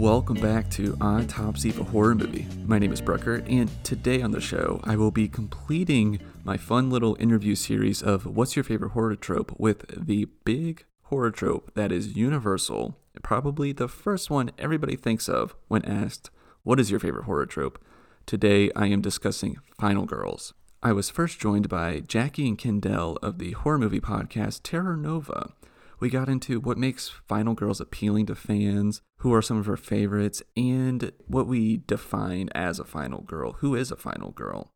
[0.00, 2.46] welcome back to Autopsy of a Horror Movie.
[2.64, 6.88] My name is Brucker, and today on the show, I will be completing my fun
[6.88, 11.92] little interview series of What's Your Favorite Horror Trope with the big horror trope that
[11.92, 16.30] is universal, probably the first one everybody thinks of when asked,
[16.62, 17.78] What is your favorite horror trope?
[18.24, 20.54] Today, I am discussing Final Girls.
[20.82, 25.52] I was first joined by Jackie and Kendall of the horror movie podcast Terror Nova.
[26.00, 29.76] We got into what makes Final Girls appealing to fans, who are some of her
[29.76, 33.52] favorites, and what we define as a final girl.
[33.58, 34.72] Who is a final girl?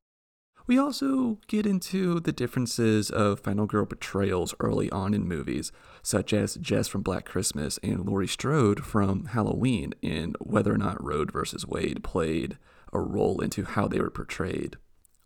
[0.66, 6.34] We also get into the differences of final girl portrayals early on in movies, such
[6.34, 11.24] as Jess from Black Christmas and Laurie Strode from Halloween, and whether or not Roe
[11.24, 12.58] versus Wade played
[12.92, 14.76] a role into how they were portrayed.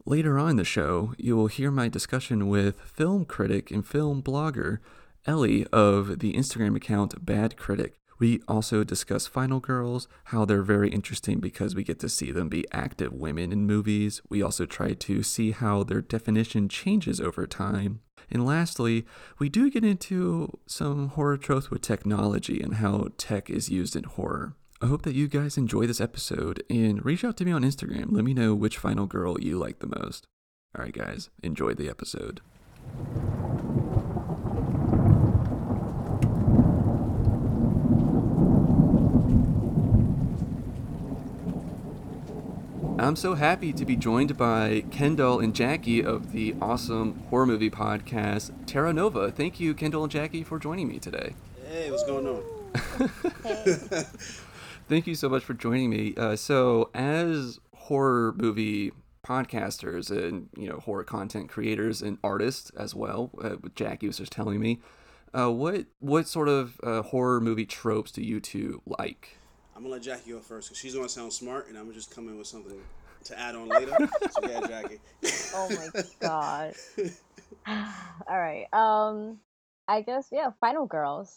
[0.05, 4.23] Later on in the show, you will hear my discussion with film critic and film
[4.23, 4.79] blogger
[5.29, 8.01] Ellie of the Instagram account Bad Critic.
[8.19, 12.49] We also discuss Final Girls, how they're very interesting because we get to see them
[12.49, 14.23] be active women in movies.
[14.29, 18.01] We also try to see how their definition changes over time.
[18.31, 19.07] And lastly,
[19.39, 24.05] we do get into some horror tropes with technology and how tech is used in
[24.05, 24.57] horror.
[24.81, 28.07] I hope that you guys enjoy this episode and reach out to me on Instagram.
[28.13, 30.25] Let me know which final girl you like the most.
[30.77, 32.41] All right, guys, enjoy the episode.
[43.09, 47.71] I'm so happy to be joined by Kendall and Jackie of the awesome horror movie
[47.71, 49.31] podcast Terra Nova.
[49.31, 51.35] Thank you, Kendall and Jackie, for joining me today.
[51.67, 52.43] Hey, what's going on?
[54.91, 56.13] Thank you so much for joining me.
[56.19, 58.93] Uh, so, as horror movie
[59.27, 64.33] podcasters and you know horror content creators and artists as well, uh, Jackie was just
[64.33, 64.81] telling me,
[65.33, 69.38] uh, what what sort of uh, horror movie tropes do you two like?
[69.79, 72.13] I'm gonna let Jackie go first because she's gonna sound smart, and I'm gonna just
[72.13, 72.81] come in with something
[73.27, 73.97] to add on later.
[74.33, 74.99] so yeah, Jackie.
[75.55, 76.75] oh my god.
[78.29, 78.67] All right.
[78.73, 79.39] Um,
[79.87, 80.51] I guess yeah.
[80.61, 81.33] Final Girls,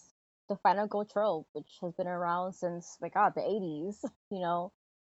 [0.50, 3.98] the Final Girl trope, which has been around since my god the 80s.
[4.32, 4.72] You know,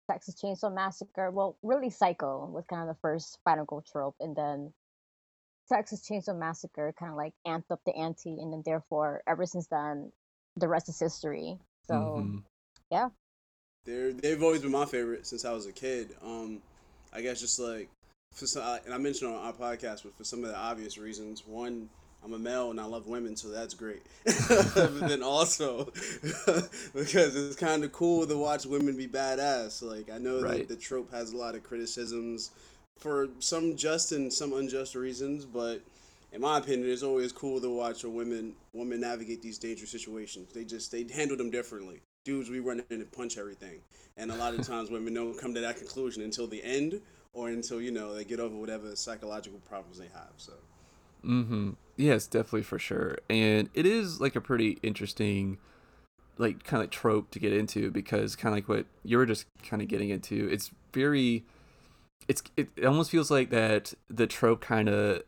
[0.09, 1.33] Texas Chainsaw Massacre.
[1.33, 4.73] Well, really, Psycho was kind of the first Final Girl trope, and then
[5.69, 9.67] Texas Chainsaw Massacre kind of like amped up the ante, and then therefore, ever since
[9.67, 10.13] then,
[10.57, 11.59] the rest is history.
[11.89, 11.95] So.
[11.95, 12.39] Mm-hmm
[12.91, 13.09] yeah.
[13.85, 16.11] They're they've always been my favorite since I was a kid.
[16.23, 16.61] Um,
[17.13, 17.89] I guess just like
[18.35, 21.47] for some, and I mentioned on our podcast, but for some of the obvious reasons.
[21.47, 21.89] One,
[22.25, 24.03] I'm a male and I love women, so that's great.
[24.25, 25.85] but then also
[26.95, 29.83] because it's kind of cool to watch women be badass.
[29.83, 30.59] Like I know right.
[30.59, 32.51] that the trope has a lot of criticisms
[32.99, 35.81] for some just and some unjust reasons, but
[36.33, 40.53] in my opinion, it's always cool to watch a women woman navigate these dangerous situations.
[40.53, 43.79] They just they handle them differently dudes we run in and punch everything.
[44.17, 47.01] And a lot of times women don't come to that conclusion until the end
[47.33, 50.33] or until, you know, they get over whatever psychological problems they have.
[50.37, 50.53] So
[51.25, 51.71] Mm-hmm.
[51.97, 53.19] Yes, definitely for sure.
[53.29, 55.59] And it is like a pretty interesting
[56.39, 59.47] like kind of trope to get into because kind of like what you were just
[59.63, 60.49] kind of getting into.
[60.51, 61.45] It's very
[62.29, 65.23] it's it, it almost feels like that the trope kind of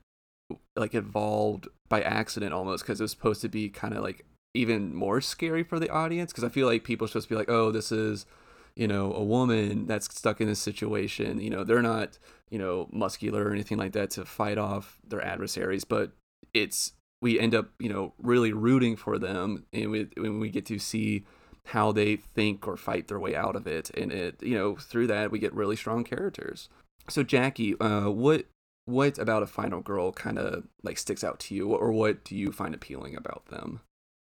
[0.77, 4.95] like evolved by accident almost because it was supposed to be kind of like even
[4.95, 7.51] more scary for the audience because I feel like people are supposed to be like,
[7.51, 8.27] oh, this is,
[8.75, 11.41] you know, a woman that's stuck in this situation.
[11.41, 12.19] You know, they're not,
[12.51, 16.13] you know, muscular or anything like that to fight off their adversaries, but
[16.55, 20.67] it's we end up, you know, really rooting for them, and we, when we get
[20.67, 21.25] to see
[21.67, 25.09] how they think or fight their way out of it, and it, you know, through
[25.09, 26.69] that we get really strong characters.
[27.09, 28.47] So Jackie, uh, what
[28.85, 32.37] what about a final girl kind of like sticks out to you, or what do
[32.37, 33.81] you find appealing about them?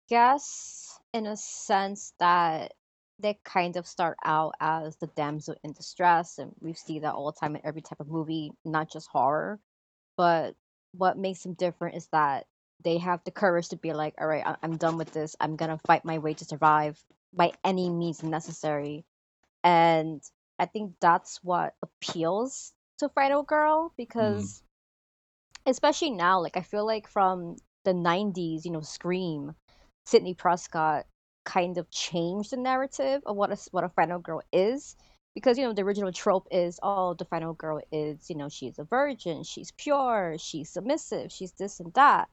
[0.09, 2.75] Guess in a sense that
[3.19, 7.31] they kind of start out as the damsel in distress, and we see that all
[7.31, 9.61] the time in every type of movie, not just horror.
[10.17, 10.55] But
[10.93, 12.47] what makes them different is that
[12.83, 15.37] they have the courage to be like, all right, I- I'm done with this.
[15.41, 17.03] I'm gonna fight my way to survive
[17.33, 19.05] by any means necessary.
[19.63, 20.23] And
[20.59, 23.97] I think that's what appeals to Final Girl mm.
[23.97, 24.63] because,
[25.67, 29.55] especially now, like I feel like from the 90s, you know, Scream
[30.07, 31.07] Sidney Prescott
[31.45, 34.97] kind of changed the narrative of what a what a final girl is
[35.35, 38.79] because you know the original trope is oh the final girl is you know she's
[38.79, 42.29] a virgin she's pure she's submissive she's this and that.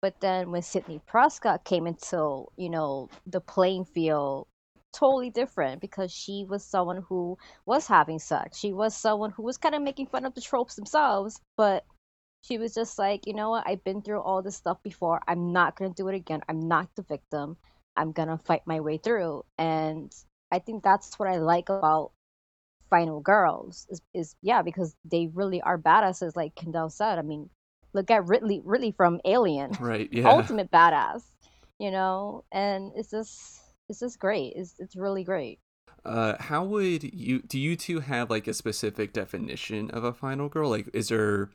[0.00, 4.48] But then when Sidney Prescott came into you know the playing field
[4.92, 8.58] totally different because she was someone who was having sex.
[8.58, 11.84] She was someone who was kind of making fun of the tropes themselves but
[12.42, 13.64] she was just like, you know what?
[13.66, 15.20] I've been through all this stuff before.
[15.26, 16.42] I'm not going to do it again.
[16.48, 17.56] I'm not the victim.
[17.96, 19.44] I'm going to fight my way through.
[19.58, 20.12] And
[20.50, 22.12] I think that's what I like about
[22.92, 27.18] Final Girls is, is yeah because they really are badasses like Kendall said.
[27.18, 27.48] I mean,
[27.94, 30.10] look at Ripley Ripley from Alien, right?
[30.12, 31.22] Yeah, ultimate badass,
[31.78, 34.52] you know, and it's just it's just great.
[34.56, 35.58] It's it's really great.
[36.04, 37.58] Uh, how would you do?
[37.58, 40.68] You two have like a specific definition of a final girl?
[40.68, 41.48] Like, is there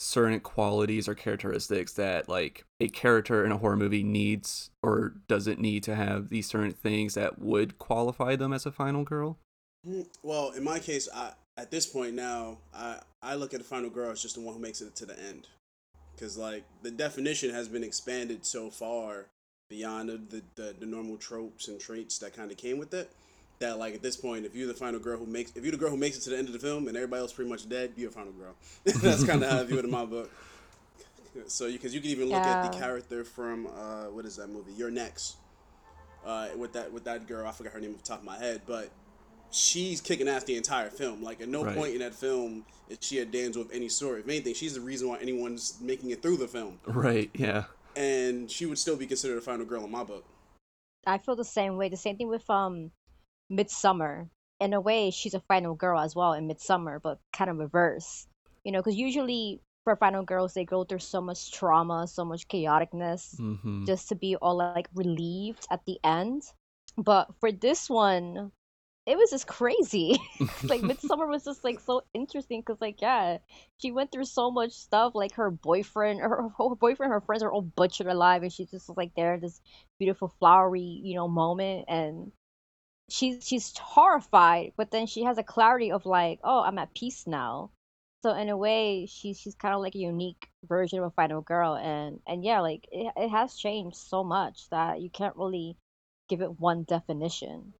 [0.00, 5.58] certain qualities or characteristics that like a character in a horror movie needs or doesn't
[5.58, 9.38] need to have these certain things that would qualify them as a final girl?
[9.84, 13.64] Mm, well, in my case, I at this point now, I I look at the
[13.64, 15.48] final girl as just the one who makes it to the end,
[16.14, 19.26] because like the definition has been expanded so far
[19.68, 23.10] beyond the, the, the normal tropes and traits that kind of came with it
[23.58, 25.78] that like at this point, if you're the final girl who makes, if you're the
[25.78, 27.68] girl who makes it to the end of the film and everybody else pretty much
[27.68, 28.54] dead, you're a final girl.
[28.84, 30.30] That's kind of how I view it in my book.
[31.46, 32.64] So, because you, you, can even look yeah.
[32.64, 34.72] at the character from uh, what is that movie?
[34.72, 35.36] You're next.
[36.26, 38.36] Uh, with that with that girl, I forgot her name off the top of my
[38.36, 38.90] head, but
[39.50, 41.22] she's kicking ass the entire film.
[41.22, 41.76] Like at no right.
[41.76, 44.20] point in that film is she a damsel of any sort.
[44.20, 46.78] If anything, she's the reason why anyone's making it through the film.
[46.86, 47.30] Right.
[47.34, 47.64] Yeah.
[47.96, 50.24] And she would still be considered a final girl in my book.
[51.06, 51.88] I feel the same way.
[51.88, 52.90] The same thing with um
[53.50, 54.28] Midsommar.
[54.60, 58.26] In a way, she's a final girl as well in Midsommar, but kind of reverse.
[58.64, 62.48] You know, because usually for final girls, they go through so much trauma, so much
[62.48, 63.86] chaoticness, mm-hmm.
[63.86, 66.42] just to be all like relieved at the end.
[66.96, 68.50] But for this one,
[69.08, 70.18] it was just crazy.
[70.64, 73.38] like Midsommar was just like so interesting because like yeah,
[73.78, 75.14] she went through so much stuff.
[75.14, 78.90] Like her boyfriend, her, her boyfriend, her friends are all butchered alive, and she's just
[78.94, 79.60] like there, this
[79.98, 82.32] beautiful flowery you know moment, and
[83.08, 87.26] she's she's horrified, but then she has a clarity of like, oh, I'm at peace
[87.26, 87.70] now.
[88.22, 91.40] So in a way, she's she's kind of like a unique version of a final
[91.40, 95.76] girl, and and yeah, like it it has changed so much that you can't really
[96.28, 97.72] give it one definition.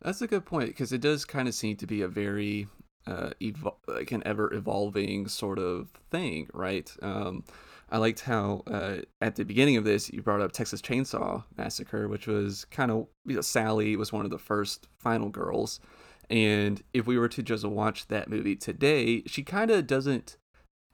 [0.00, 2.68] That's a good point because it does kind of seem to be a very
[3.06, 6.90] uh, evo- like an ever evolving sort of thing, right?
[7.02, 7.44] Um,
[7.88, 12.08] I liked how uh, at the beginning of this you brought up Texas Chainsaw Massacre,
[12.08, 15.80] which was kind of you know, Sally was one of the first final girls,
[16.28, 20.36] and if we were to just watch that movie today, she kind of doesn't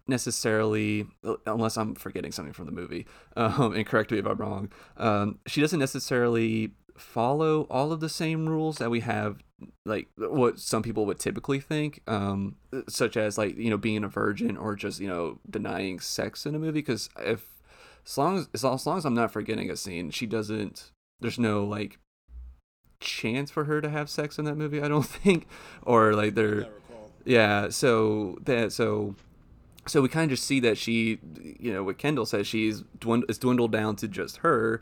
[0.09, 1.07] necessarily
[1.47, 3.07] unless i'm forgetting something from the movie
[3.37, 8.09] um, and correct me if i'm wrong um, she doesn't necessarily follow all of the
[8.09, 9.43] same rules that we have
[9.85, 12.57] like what some people would typically think um
[12.89, 16.55] such as like you know being a virgin or just you know denying sex in
[16.55, 17.47] a movie because if
[18.07, 21.65] as long as as long as i'm not forgetting a scene she doesn't there's no
[21.65, 21.99] like
[23.01, 25.47] chance for her to have sex in that movie i don't think.
[25.83, 26.67] Or like they're
[27.25, 29.15] yeah so that so
[29.87, 33.25] so we kind of just see that she you know what kendall says she's dwind-
[33.29, 34.81] it's dwindled down to just her.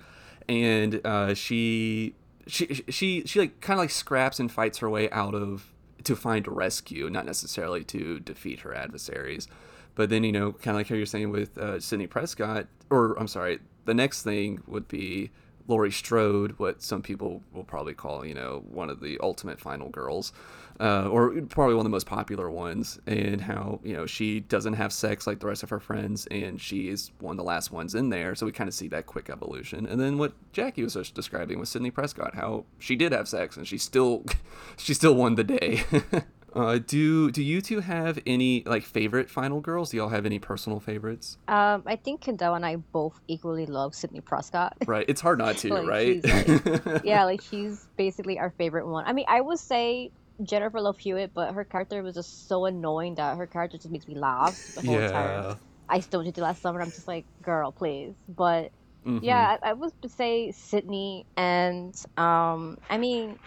[0.48, 2.14] And uh, she
[2.50, 5.72] she she she like kind of like scraps and fights her way out of
[6.04, 9.48] to find rescue, not necessarily to defeat her adversaries.
[9.94, 13.18] But then you know, kind of like how you're saying with uh, Sidney Prescott, or
[13.18, 15.30] I'm sorry, the next thing would be
[15.66, 19.88] Laurie Strode, what some people will probably call, you know, one of the ultimate final
[19.88, 20.32] girls,
[20.80, 24.74] uh, or probably one of the most popular ones, and how, you know, she doesn't
[24.74, 27.70] have sex like the rest of her friends, and she is one of the last
[27.70, 28.34] ones in there.
[28.34, 29.86] So we kind of see that quick evolution.
[29.86, 33.56] And then what Jackie was just describing with Sidney Prescott, how she did have sex
[33.56, 34.24] and she still,
[34.76, 35.84] she still won the day.
[36.54, 39.90] Uh, do do you two have any like favorite final girls?
[39.90, 41.38] Do y'all have any personal favorites?
[41.48, 44.76] Um, I think Kendall and I both equally love Sidney Prescott.
[44.90, 46.24] Right, it's hard not to, like, right?
[46.24, 49.04] Like, yeah, like she's basically our favorite one.
[49.06, 50.10] I mean, I would say
[50.42, 54.08] Jennifer Love Hewitt, but her character was just so annoying that her character just makes
[54.08, 55.10] me laugh the whole yeah.
[55.10, 55.56] time.
[55.88, 56.80] I still did last summer.
[56.80, 58.14] I'm just like, girl, please.
[58.28, 58.70] But
[59.06, 59.18] mm-hmm.
[59.22, 63.38] yeah, I, I would say Sidney and um, I mean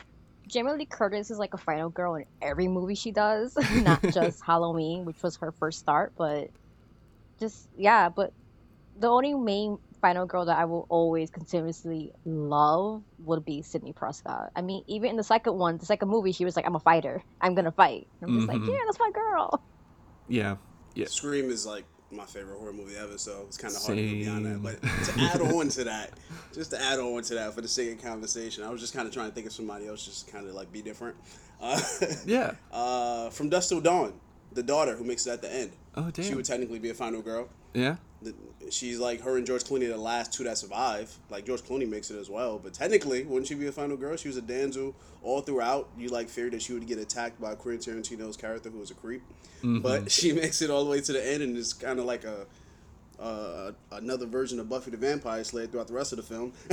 [0.53, 4.43] Jamie Lee Curtis is like a final girl in every movie she does, not just
[4.45, 6.49] Halloween, which was her first start, but
[7.39, 8.09] just yeah.
[8.09, 8.31] But
[8.99, 14.51] the only main final girl that I will always continuously love would be Sidney Prescott.
[14.55, 16.79] I mean, even in the second one, the second movie, she was like, "I'm a
[16.79, 17.23] fighter.
[17.41, 18.61] I'm gonna fight." I'm just mm-hmm.
[18.61, 19.63] like, "Yeah, that's my girl."
[20.27, 20.57] Yeah,
[20.93, 21.07] yeah.
[21.07, 24.11] Scream is like my favorite horror movie ever, so it's kind of hard to go
[24.11, 24.63] beyond that.
[24.63, 26.11] But to add on to that,
[26.53, 29.07] just to add on to that for the sake of conversation, I was just kind
[29.07, 31.15] of trying to think of somebody else, just kind of like be different.
[31.61, 31.79] Uh,
[32.25, 32.53] yeah.
[32.71, 34.13] Uh, from Dusk Till Dawn,
[34.51, 35.71] the daughter who makes it at the end.
[35.95, 36.25] Oh damn.
[36.25, 37.49] She would technically be a final girl.
[37.73, 37.95] Yeah.
[38.69, 41.15] she's like her and George Clooney, the last two that survive.
[41.29, 44.15] Like George Clooney makes it as well, but technically, wouldn't she be a final girl?
[44.15, 45.89] She was a damsel all throughout.
[45.97, 48.95] You like feared that she would get attacked by Quentin Tarantino's character, who was a
[48.95, 49.21] creep,
[49.59, 49.79] mm-hmm.
[49.79, 52.23] but she makes it all the way to the end, and it's kind of like
[52.23, 52.45] a
[53.19, 56.51] uh, another version of Buffy the Vampire Slayer throughout the rest of the film.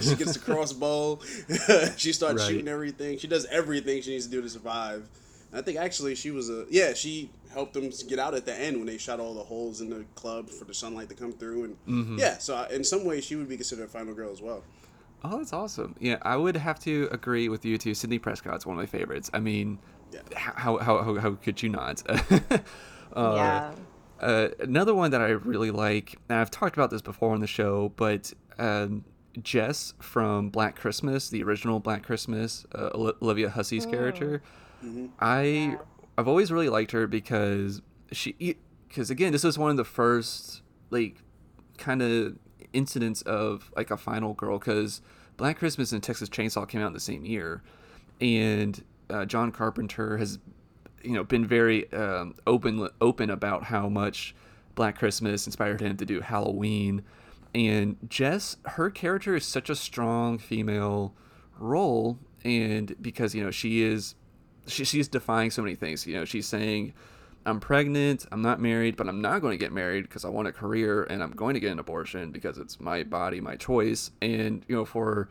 [0.00, 1.18] she gets the crossbow.
[1.96, 2.50] she starts Right.
[2.50, 3.18] shooting everything.
[3.18, 5.08] She does everything she needs to do to survive.
[5.54, 8.54] And I think actually she was a yeah she helped them get out at the
[8.58, 11.32] end when they shot all the holes in the club for the sunlight to come
[11.32, 12.18] through and Mm-hmm.
[12.18, 14.64] yeah so I, in some ways she would be considered a final girl as well.
[15.22, 15.94] Oh, that's awesome.
[16.00, 17.94] Yeah, I would have to agree with you too.
[17.94, 19.30] Sidney Prescott's one of my favorites.
[19.32, 19.78] I mean,
[20.12, 20.20] Yeah.
[20.34, 22.02] how how how, how could you not?
[22.10, 22.58] uh,
[23.16, 23.72] yeah.
[24.20, 27.46] Uh, another one that I really like, and I've talked about this before on the
[27.46, 29.04] show, but um,
[29.42, 32.90] Jess from Black Christmas, the original Black Christmas, uh,
[33.22, 34.42] Olivia Hussey's character,
[35.20, 35.78] I
[36.16, 38.56] I've always really liked her because she
[38.88, 41.16] because again this was one of the first like
[41.78, 42.36] kind of
[42.72, 45.00] incidents of like a final girl because
[45.36, 47.62] Black Christmas and Texas Chainsaw came out in the same year,
[48.20, 50.38] and uh, John Carpenter has
[51.02, 54.34] you know been very um, open open about how much
[54.74, 57.02] Black Christmas inspired him to do Halloween,
[57.54, 61.14] and Jess her character is such a strong female
[61.58, 64.14] role, and because you know she is
[64.66, 66.06] she, she's defying so many things.
[66.06, 66.94] You know she's saying.
[67.46, 68.24] I'm pregnant.
[68.32, 71.04] I'm not married, but I'm not going to get married because I want a career
[71.04, 74.10] and I'm going to get an abortion because it's my body, my choice.
[74.22, 75.28] And, you know, for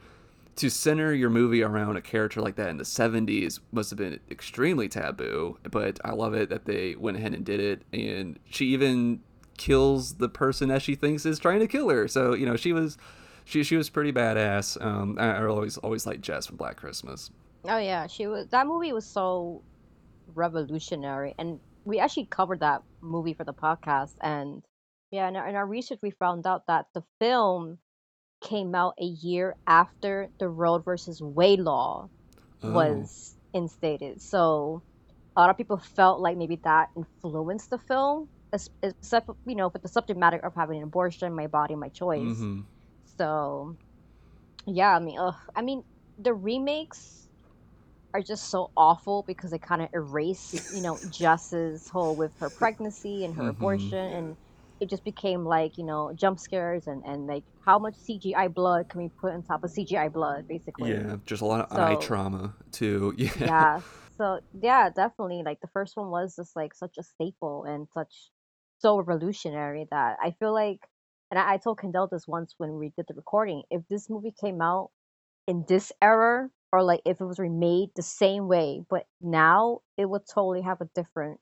[0.55, 4.19] to center your movie around a character like that in the 70s must have been
[4.29, 7.81] extremely taboo, but I love it that they went ahead and did it.
[7.91, 9.21] And she even
[9.57, 12.07] kills the person that she thinks is trying to kill her.
[12.07, 12.97] So, you know, she was.
[13.45, 14.81] She, she was pretty badass.
[14.81, 17.29] Um, I, I always always liked Jess from Black Christmas.
[17.67, 18.47] Oh yeah, she was.
[18.49, 19.63] That movie was so
[20.27, 24.13] revolutionary, and we actually covered that movie for the podcast.
[24.21, 24.63] And
[25.11, 27.79] yeah, in our, in our research, we found out that the film
[28.41, 32.09] came out a year after the Roe versus Wade law
[32.63, 32.69] Oh.
[32.73, 34.21] was instated.
[34.21, 34.83] So
[35.35, 38.29] a lot of people felt like maybe that influenced the film,
[38.83, 42.45] except you know, with the subject matter of having an abortion, my body, my choice.
[42.45, 42.61] hmm
[43.17, 43.77] So,
[44.65, 45.83] yeah, I mean, ugh, I mean,
[46.17, 47.22] the remakes
[48.13, 52.49] are just so awful because they kind of erase, you know, Jess's whole with her
[52.49, 53.49] pregnancy and her Mhm.
[53.49, 54.37] abortion, and
[54.79, 58.89] it just became like, you know, jump scares and and like how much CGI blood
[58.89, 61.05] can we put on top of CGI blood, basically.
[61.05, 63.13] Yeah, just a lot of eye trauma too.
[63.17, 63.29] Yeah.
[63.35, 63.81] yeah.
[64.17, 65.43] So yeah, definitely.
[65.45, 68.31] Like the first one was just like such a staple and such
[68.79, 70.79] so revolutionary that I feel like,
[71.31, 73.63] and I, I told Kendall this once when we did the recording.
[73.71, 74.91] If this movie came out
[75.47, 80.09] in this era, or like if it was remade the same way, but now it
[80.09, 81.39] would totally have a different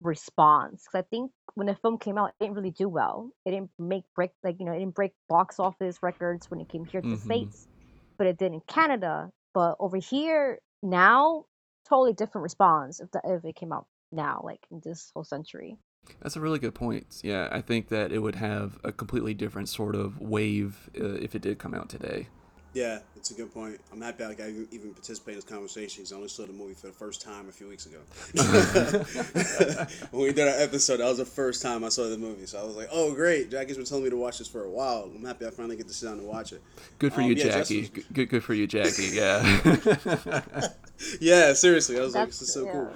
[0.00, 0.84] response.
[0.86, 3.30] Because I think when the film came out, it didn't really do well.
[3.44, 6.68] It didn't make break like you know it didn't break box office records when it
[6.70, 7.14] came here to Mhm.
[7.14, 7.68] the states,
[8.16, 9.30] but it did in Canada.
[9.52, 11.44] But over here now,
[11.86, 15.76] totally different response if the, if it came out now, like in this whole century.
[16.22, 17.20] That's a really good point.
[17.22, 21.34] Yeah, I think that it would have a completely different sort of wave uh, if
[21.34, 22.28] it did come out today.
[22.72, 23.80] Yeah, it's a good point.
[23.92, 26.74] I'm happy like, I even participate in this conversation because I only saw the movie
[26.74, 27.98] for the first time a few weeks ago.
[30.12, 32.46] when we did our episode, that was the first time I saw the movie.
[32.46, 33.50] So I was like, oh, great.
[33.50, 35.10] Jackie's been telling me to watch this for a while.
[35.12, 36.62] I'm happy I finally get to sit down and watch it.
[37.00, 37.80] Good for Um, you, yeah, Jackie.
[37.80, 39.08] was- Good, good for you, Jackie.
[39.14, 40.70] Yeah.
[41.18, 41.98] Yeah, seriously.
[41.98, 42.92] I was like, this is so cool.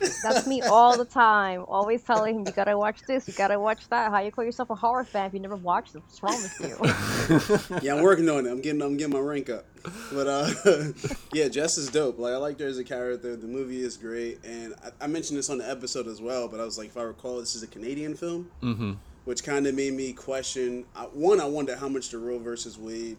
[0.00, 0.08] Yeah.
[0.22, 1.64] That's me all the time.
[1.68, 4.10] Always telling him, you gotta watch this, you gotta watch that.
[4.10, 6.02] How you call yourself a horror fan if you never watched it?
[6.02, 7.78] What's wrong with you?
[7.82, 8.50] Yeah, I'm working on it.
[8.50, 9.66] I'm getting I'm getting my rank up.
[10.12, 10.50] But uh
[11.32, 12.18] yeah, Jess is dope.
[12.18, 13.36] Like I liked her as a character.
[13.36, 14.44] The movie is great.
[14.44, 16.96] And I, I mentioned this on the episode as well, but I was like, if
[16.96, 18.50] I recall, this is a Canadian film.
[18.60, 18.92] hmm
[19.24, 22.78] Which kind of made me question I, one, I wonder how much the Roe versus
[22.78, 23.16] Wade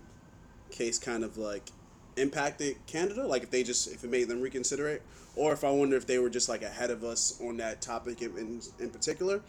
[0.71, 1.69] case kind of like
[2.17, 5.01] impacted Canada, like if they just if it made them reconsider it,
[5.39, 8.21] or if I wonder if they were just like ahead of us on that topic
[8.21, 9.41] in in, in particular,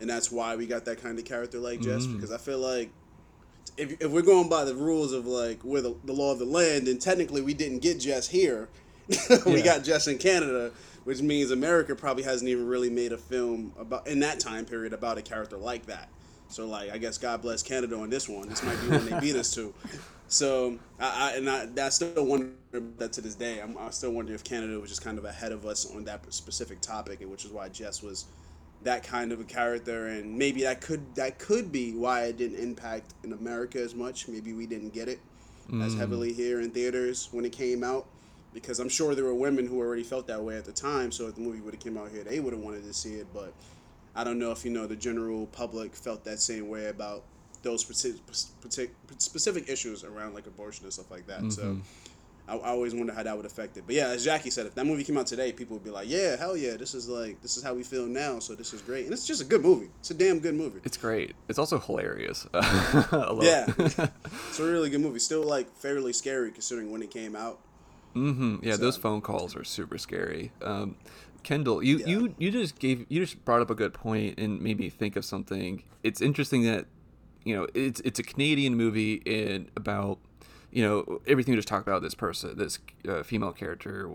[0.00, 2.06] and that's why we got that kind of character like Jess.
[2.06, 2.14] Mm.
[2.16, 2.90] Because I feel like
[3.76, 6.44] if, if we're going by the rules of like where the, the law of the
[6.44, 8.68] land, then technically we didn't get Jess here.
[9.46, 9.64] we Yeah.
[9.64, 10.70] got Jess in Canada,
[11.04, 14.92] which means America probably hasn't even really made a film about in that time period
[14.92, 16.08] about a character like that.
[16.48, 18.48] So like I guess God bless Canada on this one.
[18.48, 19.74] This might be one they beat us to.
[20.34, 22.50] So I, I and I, I still wonder
[22.98, 23.60] that to this day.
[23.60, 26.20] I'm, I still wonder if Canada was just kind of ahead of us on that
[26.34, 28.24] specific topic, and which is why Jess was
[28.82, 32.58] that kind of a character, and maybe that could that could be why it didn't
[32.58, 34.26] impact in America as much.
[34.26, 35.20] Maybe we didn't get it
[35.80, 35.98] as mm.
[35.98, 38.06] heavily here in theaters when it came out,
[38.52, 41.12] because I'm sure there were women who already felt that way at the time.
[41.12, 43.14] So if the movie would have came out here, they would have wanted to see
[43.14, 43.52] it, but
[44.16, 47.22] I don't know if you know the general public felt that same way about
[47.64, 48.20] those specific,
[49.18, 51.52] specific issues around like abortion and stuff like that.
[51.52, 51.78] So
[52.46, 53.84] I, I always wonder how that would affect it.
[53.86, 56.08] But yeah, as Jackie said, if that movie came out today, people would be like,
[56.08, 58.82] "Yeah, hell yeah, this is like this is how we feel now." So this is
[58.82, 59.88] great, and it's just a good movie.
[60.00, 60.80] It's a damn good movie.
[60.84, 61.34] It's great.
[61.48, 62.46] It's also hilarious.
[62.54, 63.98] yeah, it's
[64.58, 65.18] a really good movie.
[65.18, 67.60] Still like fairly scary considering when it came out.
[68.14, 68.56] Mm-hmm.
[68.62, 70.52] Yeah, so, those phone calls are super scary.
[70.62, 70.96] Um,
[71.42, 72.06] Kendall, you, yeah.
[72.06, 75.16] you you just gave you just brought up a good point and made me think
[75.16, 75.82] of something.
[76.02, 76.86] It's interesting that
[77.44, 80.18] you know it's it's a Canadian movie and about
[80.70, 84.10] you know everything we just talked about this person this uh, female character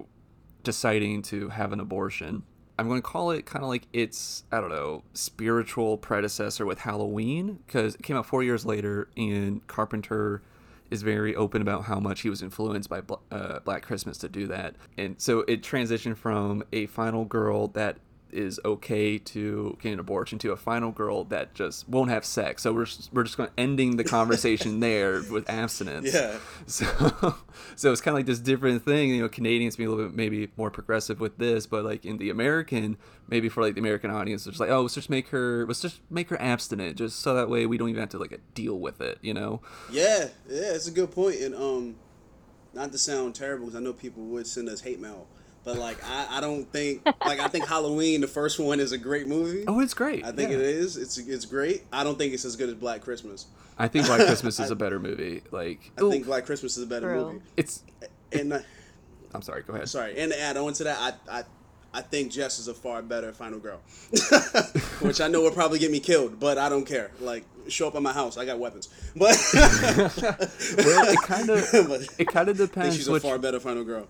[0.64, 2.44] deciding to have an abortion.
[2.78, 6.80] I'm going to call it kind of like its I don't know spiritual predecessor with
[6.80, 10.42] Halloween because it came out four years later and Carpenter
[10.90, 14.48] is very open about how much he was influenced by uh, Black Christmas to do
[14.48, 14.76] that.
[14.98, 17.98] And so it transitioned from a final girl that
[18.32, 22.64] is okay to get an abortion to a final girl that just won't have sex.
[22.64, 26.14] So we're we're just going ending the conversation there with abstinence.
[26.14, 26.38] Yeah.
[26.68, 27.36] So
[27.76, 29.10] so it's kind of like this different thing.
[29.10, 32.18] You know, Canadians be a little bit maybe more progressive with this, but like in
[32.18, 35.66] the American, maybe for like the American audience, it's like oh, let's just make her
[35.68, 38.40] let's just make her abstinent, just so that way we don't even have to like
[38.54, 39.18] deal with it.
[39.22, 39.62] You know.
[39.92, 41.96] Yeah, yeah, it's a good point, and um,
[42.74, 45.28] not to sound terrible because I know people would send us hate mail
[45.70, 48.98] but like I, I don't think like I think Halloween the first one is a
[48.98, 49.66] great movie.
[49.68, 50.26] Oh, it's great.
[50.26, 50.58] I think yeah.
[50.58, 50.98] it is.
[50.98, 51.84] It's it's great.
[51.94, 53.46] I don't think it's as good as Black Christmas.
[53.78, 55.44] I think Black Christmas is a better movie.
[55.52, 56.10] Like I ooh.
[56.10, 57.26] think Black Christmas is a better True.
[57.34, 57.42] movie.
[57.56, 57.84] It's
[58.32, 58.60] and uh,
[59.36, 59.62] I'm sorry.
[59.62, 59.88] Go ahead.
[59.88, 60.18] Sorry.
[60.18, 60.98] And to add on to that,
[61.30, 61.44] I I
[61.94, 63.78] I think Jess is a far better final girl,
[65.02, 67.12] which I know will probably get me killed, but I don't care.
[67.20, 68.90] Like, show up at my house, I got weapons.
[69.16, 72.96] But well, it kind of it kind of depends.
[72.96, 74.08] she's a which, far better final girl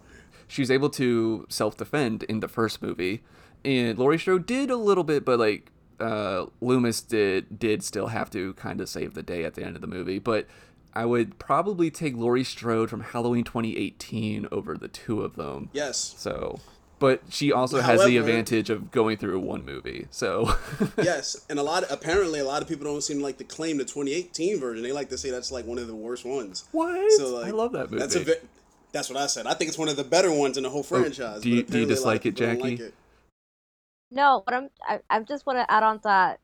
[0.49, 3.23] she was able to self defend in the first movie,
[3.63, 8.29] and Laurie Strode did a little bit, but like uh, Loomis did did still have
[8.31, 10.19] to kind of save the day at the end of the movie.
[10.19, 10.47] But
[10.93, 15.69] I would probably take Laurie Strode from Halloween 2018 over the two of them.
[15.71, 16.15] Yes.
[16.17, 16.59] So,
[16.97, 20.07] but she also However, has the advantage of going through one movie.
[20.09, 20.55] So.
[20.97, 23.77] yes, and a lot of, apparently a lot of people don't seem like to claim
[23.77, 24.83] the 2018 version.
[24.83, 26.67] They like to say that's like one of the worst ones.
[26.71, 27.11] What?
[27.13, 27.99] So like, I love that movie.
[27.99, 28.25] That's a
[28.91, 29.47] that's what I said.
[29.47, 31.37] I think it's one of the better ones in the whole oh, franchise.
[31.37, 32.61] Oh, do, you, do you dislike it, Jackie?
[32.61, 32.93] Like it.
[34.11, 36.39] No, but I'm I, I just want to add on to that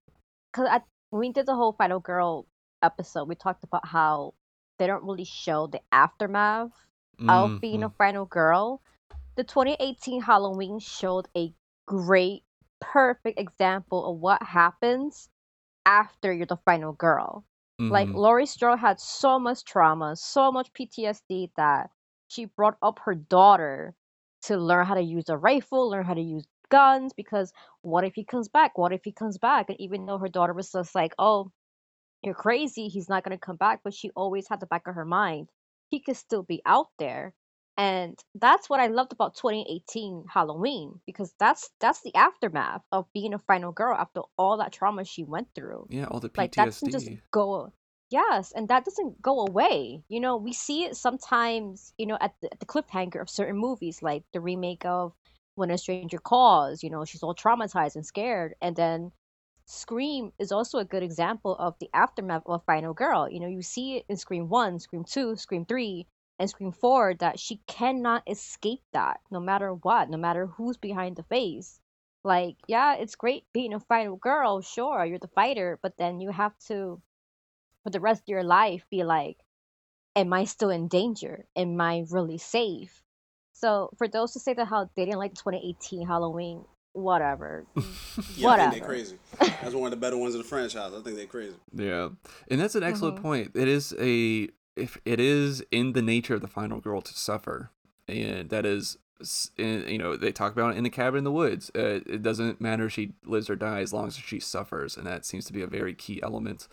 [0.52, 0.82] because I
[1.12, 2.46] we did the whole Final Girl
[2.86, 4.34] episode, we talked about how
[4.78, 6.72] they don't really show the aftermath
[7.20, 7.30] mm-hmm.
[7.30, 8.82] of being a final girl.
[9.36, 11.54] The 2018 Halloween showed a
[11.86, 12.44] great,
[12.80, 15.30] perfect example of what happens
[15.86, 17.46] after you're the final girl.
[17.82, 17.92] Mm-hmm.
[17.92, 21.90] Like Laurie Strode had so much trauma, so much PTSD that
[22.28, 23.96] she brought up her daughter
[24.44, 28.14] to learn how to use a rifle, learn how to use guns, because what if
[28.16, 28.78] he comes back?
[28.78, 29.70] What if he comes back?
[29.70, 31.52] And even though her daughter was just like, oh,
[32.24, 34.96] you're crazy, he's not going to come back, but she always had the back of
[34.96, 35.50] her mind,
[35.90, 37.34] he could still be out there.
[37.78, 43.34] And that's what I loved about 2018 Halloween because that's that's the aftermath of being
[43.34, 45.88] a final girl after all that trauma she went through.
[45.90, 46.38] Yeah, all the PTSD.
[46.38, 47.74] Like that doesn't just go
[48.16, 50.04] Yes, and that doesn't go away.
[50.08, 53.58] You know, we see it sometimes, you know, at the, at the cliffhanger of certain
[53.58, 55.14] movies, like the remake of
[55.56, 58.56] When a Stranger Calls, you know, she's all traumatized and scared.
[58.62, 59.12] And then
[59.66, 63.30] Scream is also a good example of the aftermath of final girl.
[63.30, 66.08] You know, you see it in Scream 1, Scream 2, Scream 3,
[66.40, 71.18] and Scream 4 that she cannot escape that no matter what, no matter who's behind
[71.18, 71.82] the face.
[72.24, 76.32] Like, yeah, it's great being a final girl, sure, you're the fighter, but then you
[76.32, 77.02] have to
[77.86, 79.38] for the rest of your life be like,
[80.16, 81.46] am I still in danger?
[81.56, 83.04] Am I really safe?
[83.54, 87.68] So for those who say that how they didn't like the 2018 Halloween, whatever.
[87.76, 87.84] yeah,
[88.48, 88.70] whatever.
[88.70, 89.18] I think they're crazy.
[89.40, 90.94] That's one of the better ones in the franchise.
[90.98, 91.54] I think they're crazy.
[91.74, 92.10] Yeah,
[92.50, 93.24] and that's an excellent mm-hmm.
[93.24, 93.52] point.
[93.54, 97.70] It is a if it is in the nature of the final girl to suffer,
[98.08, 98.98] and that is
[99.58, 102.60] you know they talk about it in the cabin in the woods uh, it doesn't
[102.60, 105.54] matter if she lives or dies as long as she suffers and that seems to
[105.54, 106.68] be a very key element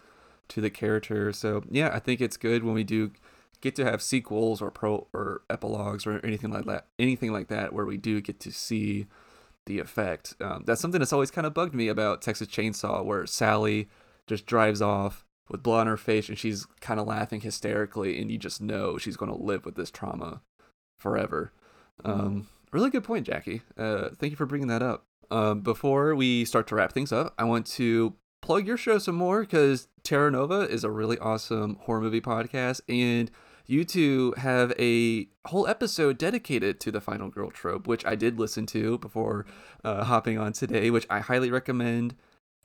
[0.52, 1.32] to the character.
[1.32, 3.12] So yeah, I think it's good when we do
[3.60, 7.72] get to have sequels or pro or epilogues or anything like that, anything like that,
[7.72, 9.06] where we do get to see
[9.66, 10.34] the effect.
[10.40, 13.88] Um, that's something that's always kind of bugged me about Texas Chainsaw, where Sally
[14.26, 18.30] just drives off with blood on her face and she's kind of laughing hysterically, and
[18.30, 20.42] you just know she's going to live with this trauma
[20.98, 21.52] forever.
[22.04, 23.62] Um, really good point, Jackie.
[23.78, 25.04] Uh, thank you for bringing that up.
[25.30, 29.14] Um, before we start to wrap things up, I want to plug your show some
[29.14, 33.30] more because Terra Nova is a really awesome horror movie podcast, and
[33.66, 38.38] you two have a whole episode dedicated to the final girl trope, which I did
[38.38, 39.46] listen to before
[39.84, 42.16] uh, hopping on today, which I highly recommend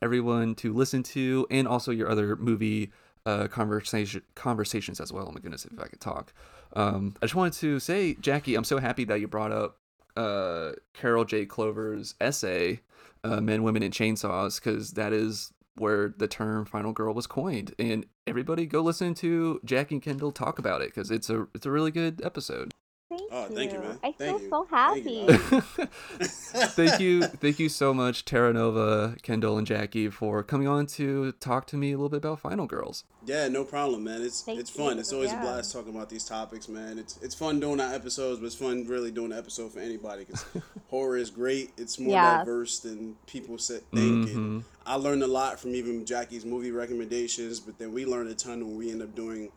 [0.02, 2.90] everyone to listen to, and also your other movie
[3.24, 5.26] uh, conversation conversations as well.
[5.28, 6.32] Oh my goodness, if I could talk.
[6.74, 9.78] Um, I just wanted to say, Jackie, I'm so happy that you brought up
[10.16, 11.46] uh, Carol J.
[11.46, 12.80] Clover's essay,
[13.22, 17.74] uh, "Men, Women, and Chainsaws," because that is where the term "final girl" was coined.
[17.78, 21.66] And everybody, go listen to Jackie and Kendall talk about it because it's a it's
[21.66, 22.74] a really good episode.
[23.08, 23.54] Thank Oh, you.
[23.56, 23.98] thank you, man.
[24.04, 24.50] I Thank feel you.
[24.50, 25.86] so Thank you, happy.
[26.26, 31.32] thank you, thank you so much, Terra Nova, Kendall, and Jackie for coming on to
[31.32, 33.04] talk to me a little bit about Final Girls.
[33.24, 34.20] Yeah, no problem, man.
[34.20, 34.94] It's Thank it's fun.
[34.96, 35.00] you.
[35.00, 35.40] It's always Yeah.
[35.40, 36.98] a blast talking about these topics, man.
[36.98, 40.24] It's it's fun doing our episodes, but it's fun really doing an episode for anybody
[40.26, 40.44] because
[40.88, 41.70] horror is great.
[41.78, 42.44] It's more Yes.
[42.44, 44.28] diverse than people sit think.
[44.28, 44.34] Mhm.
[44.36, 48.34] And I learned a lot from even Jackie's movie recommendations, but then we learned a
[48.34, 49.50] ton when we end up doing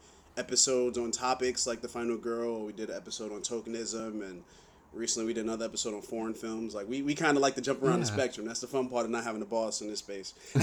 [0.45, 2.65] episodes on topics like The Final Girl.
[2.65, 4.43] We did an episode on tokenism and.
[4.93, 6.75] Recently, we did another episode on foreign films.
[6.75, 8.45] Like we, we kind of like to jump around the spectrum.
[8.45, 10.33] That's the fun part of not having a boss in this space.
[10.53, 10.59] you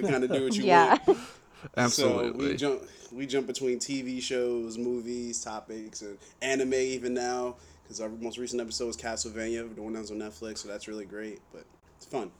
[0.00, 0.96] can kind of do what you Yeah.
[1.06, 1.18] want.
[1.76, 2.42] Absolutely.
[2.42, 8.00] So we jump we jump between TV shows, movies, topics, and anime even now because
[8.00, 10.58] our most recent episode was Castlevania, the one that was on Netflix.
[10.60, 11.66] So that's really great, but
[11.98, 12.30] it's fun.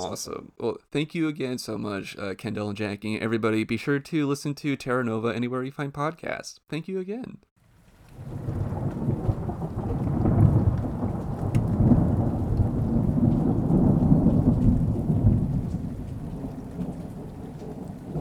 [0.00, 0.52] Awesome.
[0.58, 3.20] Well, thank you again so much, uh, Kendall and Jackie.
[3.20, 6.58] Everybody, be sure to listen to Terra Nova anywhere you find podcasts.
[6.68, 7.38] Thank you again.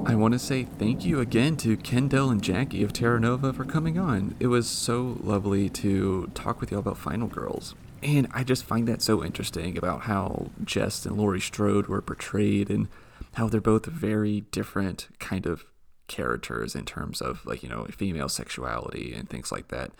[0.05, 3.65] I want to say thank you again to Kendall and Jackie of Terra Nova for
[3.65, 4.35] coming on.
[4.39, 7.73] It was so lovely to talk with you about Final Girls.
[8.03, 12.69] And I just find that so interesting about how Jess and Laurie Strode were portrayed
[12.69, 12.89] and
[13.33, 15.63] how they're both very different kind of
[16.07, 19.91] characters in terms of like, you know, female sexuality and things like that.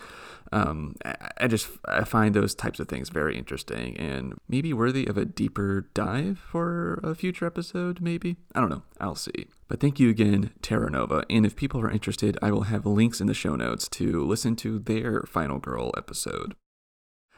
[0.51, 5.07] Um, I, I just I find those types of things very interesting and maybe worthy
[5.07, 8.35] of a deeper dive for a future episode, maybe.
[8.53, 8.83] I don't know.
[8.99, 9.47] I'll see.
[9.69, 11.25] But thank you again, Terra Nova.
[11.29, 14.55] And if people are interested, I will have links in the show notes to listen
[14.57, 16.53] to their Final Girl episode.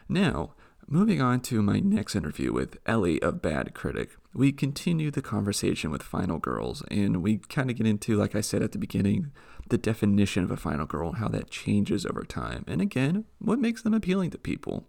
[0.08, 0.54] Now,
[0.88, 5.90] moving on to my next interview with Ellie of Bad Critic, we continue the conversation
[5.90, 9.32] with Final Girls, and we kind of get into, like I said at the beginning,
[9.70, 13.60] the definition of a Final Girl and how that changes over time, and again, what
[13.60, 14.88] makes them appealing to people.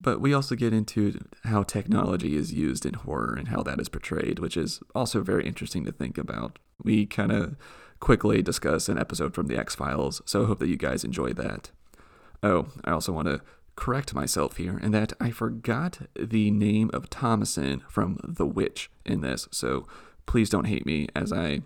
[0.00, 3.88] But we also get into how technology is used in horror and how that is
[3.88, 6.58] portrayed, which is also very interesting to think about.
[6.82, 7.56] We kind of
[7.98, 11.32] quickly discuss an episode from The X Files, so I hope that you guys enjoy
[11.34, 11.70] that.
[12.42, 13.40] Oh, I also want to
[13.76, 19.20] correct myself here in that I forgot the name of Thomasin from The Witch in
[19.20, 19.86] this, so
[20.26, 21.62] please don't hate me as I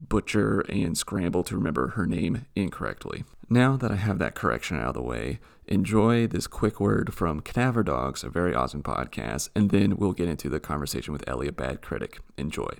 [0.00, 3.24] butcher and scramble to remember her name incorrectly.
[3.50, 7.40] Now that I have that correction out of the way, enjoy this quick word from
[7.40, 11.48] Cadaver Dogs, a very awesome podcast, and then we'll get into the conversation with Ellie,
[11.48, 12.20] a Bad Critic.
[12.36, 12.70] Enjoy.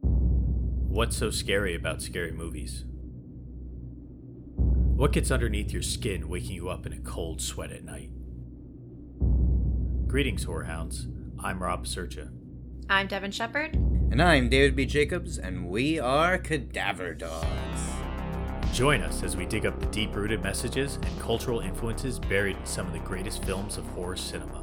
[0.00, 2.84] What's so scary about scary movies?
[4.98, 8.10] What gets underneath your skin, waking you up in a cold sweat at night?
[10.08, 11.06] Greetings, Whorehounds.
[11.38, 12.32] I'm Rob Sercha.
[12.90, 13.76] I'm Devin Shepard.
[13.76, 14.86] And I'm David B.
[14.86, 17.92] Jacobs, and we are Cadaver Dogs.
[18.72, 22.66] Join us as we dig up the deep rooted messages and cultural influences buried in
[22.66, 24.60] some of the greatest films of horror cinema.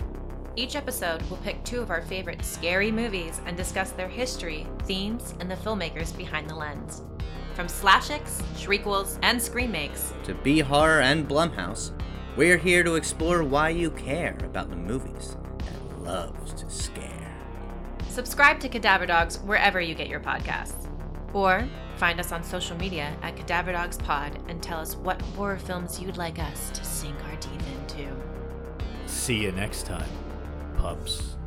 [0.58, 5.34] Each episode, we'll pick two of our favorite scary movies and discuss their history, themes,
[5.40, 7.04] and the filmmakers behind the lens.
[7.56, 11.92] From slashicks, shriekwells, and screamakes, To B Horror and Blumhouse,
[12.36, 17.34] we're here to explore why you care about the movies that loves to scare.
[18.10, 20.90] subscribe to Cadaver Dogs wherever you get your podcasts.
[21.32, 21.66] Or
[21.96, 25.98] find us on social media at Cadaver Dogs Pod and tell us what horror films
[25.98, 28.12] you'd like us to sink our teeth into.
[29.06, 30.10] See you next time,
[30.76, 31.38] pups.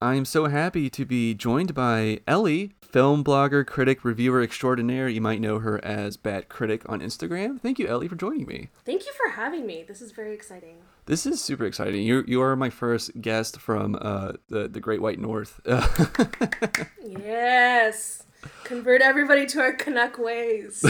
[0.00, 5.08] I'm so happy to be joined by Ellie, film blogger, critic, reviewer extraordinaire.
[5.08, 7.58] You might know her as Bad Critic on Instagram.
[7.58, 8.68] Thank you, Ellie, for joining me.
[8.84, 9.84] Thank you for having me.
[9.88, 10.76] This is very exciting.
[11.06, 12.02] This is super exciting.
[12.02, 15.60] You you are my first guest from uh, the the Great White North.
[17.02, 18.24] Yes.
[18.64, 20.84] Convert everybody to our Canuck ways.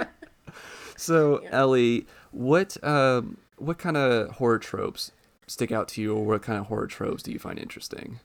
[0.96, 5.10] so Ellie, what um what kind of horror tropes
[5.46, 8.20] stick out to you, or what kind of horror tropes do you find interesting?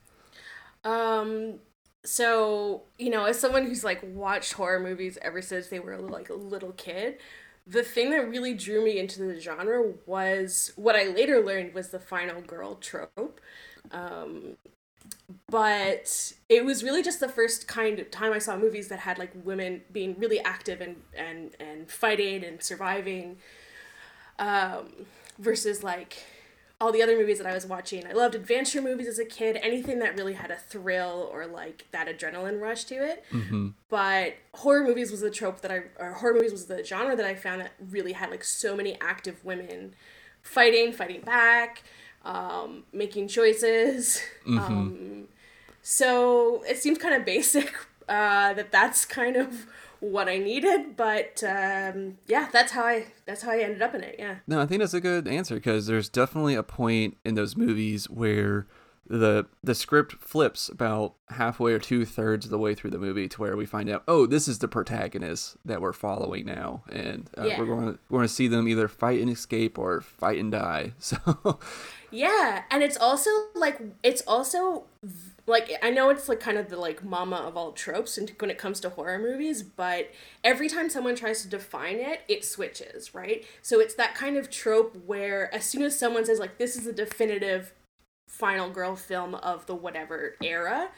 [0.84, 1.60] um
[2.06, 6.30] so, you know, as someone who's like watched horror movies ever since they were like
[6.30, 7.18] a little kid,
[7.66, 11.90] the thing that really drew me into the genre was what I later learned was
[11.90, 13.42] the final girl trope.
[13.92, 14.58] Um
[15.50, 19.18] but it was really just the first kind of time I saw movies that had
[19.18, 23.38] like women being really active and and and fighting and surviving
[24.40, 25.06] um,
[25.40, 26.24] versus like
[26.80, 28.06] all the other movies that I was watching.
[28.06, 31.86] I loved adventure movies as a kid, anything that really had a thrill or like
[31.92, 33.26] that adrenaline rush to it.
[33.32, 33.70] Mm-hmm.
[33.90, 37.26] But horror movies was the trope that I, or horror movies was the genre that
[37.26, 39.96] I found that really had like so many active women
[40.44, 41.84] fighting, fighting back,
[42.24, 44.22] um, making choices.
[44.46, 44.60] Mm-hmm.
[44.60, 45.28] Um,
[45.82, 47.74] so it seems kind of basic
[48.08, 49.66] uh, that that's kind of
[50.00, 54.04] what I needed, but um, yeah, that's how I that's how I ended up in
[54.04, 54.16] it.
[54.20, 54.36] Yeah.
[54.48, 58.10] No, I think that's a good answer because there's definitely a point in those movies
[58.10, 58.68] where
[59.10, 63.28] the the script flips about halfway or two thirds of the way through the movie
[63.30, 67.30] to where we find out, oh, this is the protagonist that we're following now, and
[67.38, 67.58] uh, Yeah.
[67.60, 70.52] we're going to we're going to see them either fight and escape or fight and
[70.52, 70.92] die.
[71.00, 71.60] So
[72.12, 76.70] Yeah, and it's also like it's also v- like I know it's like kind of
[76.70, 80.12] the like mama of all tropes and when it comes to horror movies, but
[80.44, 83.46] every time someone tries to define it, it switches, right?
[83.62, 86.86] So it's that kind of trope where as soon as someone says like this is
[86.86, 87.74] a definitive
[88.28, 90.90] final girl film of the whatever era,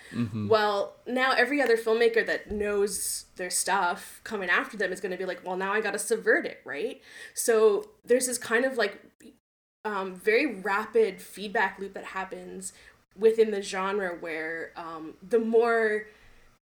[0.48, 5.18] well, now every other filmmaker that knows their stuff coming after them is going to
[5.18, 7.02] be like, well, now I got to subvert it, right?
[7.36, 9.00] So there's this kind of like
[9.86, 12.74] um, very rapid feedback loop that happens
[13.18, 16.08] within the genre where um, the more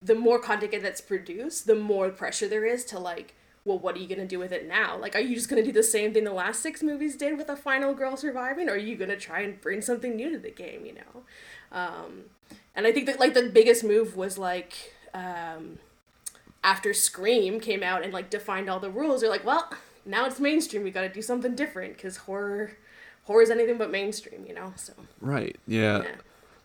[0.02, 4.00] the more content that's produced the more pressure there is to like well what are
[4.00, 4.98] you gonna do with it now?
[4.98, 7.50] Like are you just gonna do the same thing the last six movies did with
[7.50, 10.52] a final girl surviving or are you gonna try and bring something new to the
[10.52, 11.24] game you know?
[11.72, 12.24] Um,
[12.76, 15.78] and i think that like the biggest move was like um,
[16.64, 19.70] after scream came out and like defined all the rules they're like well
[20.06, 22.72] now it's mainstream we gotta do something different because horror
[23.24, 24.94] horror is anything but mainstream you know so.
[25.20, 26.04] Right, yeah.
[26.04, 26.16] yeah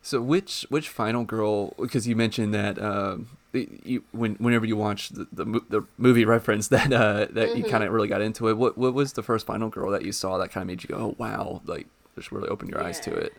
[0.07, 1.75] So which which final girl?
[1.81, 6.69] Because you mentioned that um, you when whenever you watch the the, the movie reference
[6.77, 8.57] that uh, that you kind of really got into it.
[8.57, 10.95] What what was the first final girl that you saw that kind of made you
[10.95, 13.35] go, oh wow, like just really open your eyes to it?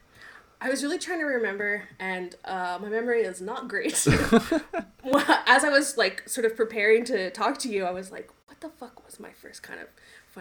[0.60, 4.06] I was really trying to remember, and uh, my memory is not great.
[4.06, 8.60] As I was like sort of preparing to talk to you, I was like, "What
[8.60, 9.88] the fuck was my first kind of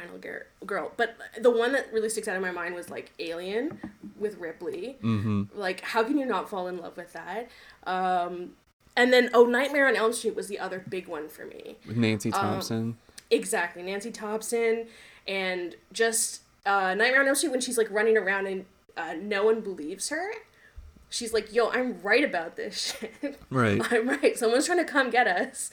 [0.00, 0.18] final
[0.64, 3.78] girl?" But the one that really sticks out in my mind was like Alien
[4.18, 4.96] with Ripley.
[5.02, 5.44] Mm-hmm.
[5.54, 7.48] Like, how can you not fall in love with that?
[7.86, 8.52] Um,
[8.96, 11.76] and then, oh, Nightmare on Elm Street was the other big one for me.
[11.86, 12.96] With Nancy Um, Thompson.
[13.30, 14.86] Exactly, Nancy Thompson,
[15.26, 18.64] and just uh, Nightmare on Elm Street when she's like running around and
[18.96, 20.30] uh, no one believes her.
[21.10, 23.38] She's like, "Yo, I'm right about this shit.
[23.50, 23.80] right.
[23.92, 24.36] I'm right.
[24.38, 25.70] Someone's trying to come get us,"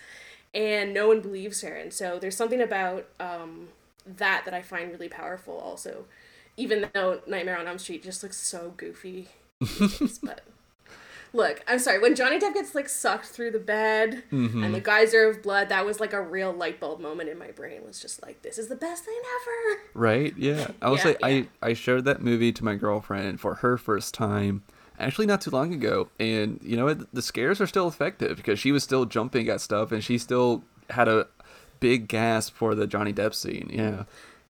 [0.54, 1.74] and no one believes her.
[1.76, 3.70] And so there's something about um,
[4.06, 5.58] that that I find really powerful.
[5.58, 6.06] Also,
[6.58, 9.30] even though Nightmare on Elm Street just looks so goofy,
[10.24, 10.42] but
[11.34, 12.00] look, I'm sorry.
[12.00, 14.64] When Johnny Depp gets like sucked through the bed Mm-hmm.
[14.64, 17.52] and the geyser of blood, that was like a real light bulb moment in my
[17.52, 17.78] brain.
[17.78, 19.82] It was just like, this is the best thing ever.
[19.94, 20.34] Right?
[20.38, 20.68] Yeah.
[20.82, 21.28] I will Yeah, say yeah.
[21.28, 24.64] I I showed that movie to my girlfriend for her first time.
[25.00, 27.12] Actually, not too long ago, and you know what?
[27.14, 30.64] The scares are still effective because she was still jumping at stuff, and she still
[30.92, 31.28] had a
[31.84, 33.70] big gasp for the Johnny Depp scene.
[33.72, 34.04] Yeah,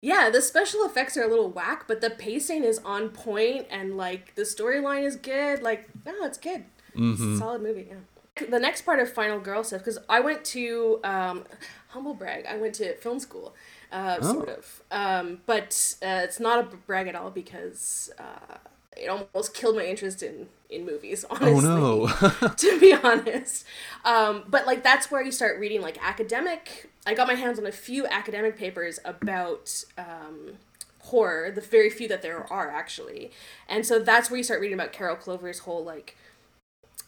[0.01, 3.97] Yeah, the special effects are a little whack, but the pacing is on point and
[3.97, 5.63] like the storyline is good.
[5.63, 6.65] Like, no, it's good.
[7.13, 7.87] It's a solid movie.
[7.89, 8.47] Yeah.
[8.49, 11.45] The next part of Final Girl stuff because I went to um,
[11.89, 12.47] humble brag.
[12.47, 13.55] I went to film school,
[13.93, 14.83] uh, sort of.
[14.91, 18.57] Um, but uh, it's not a brag at all because uh,
[19.01, 21.25] it almost killed my interest in in movies.
[21.29, 22.49] Honestly Oh no.
[22.57, 23.65] to be honest.
[24.05, 26.91] Um, but like that's where you start reading like academic.
[27.07, 30.59] I got my hands on a few academic papers about um,
[31.01, 33.31] horror, the very few that there are actually,
[33.69, 36.17] and so that's where you start reading about Carol Clover's whole like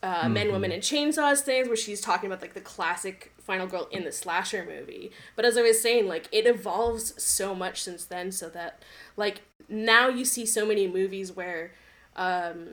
[0.02, 3.86] uh, men, women, and chainsaws things, where she's talking about like the classic final girl
[3.92, 5.12] in the slasher movie.
[5.36, 8.82] But as I was saying, like it evolves so much since then, so that
[9.16, 11.72] like now you see so many movies where
[12.16, 12.68] um,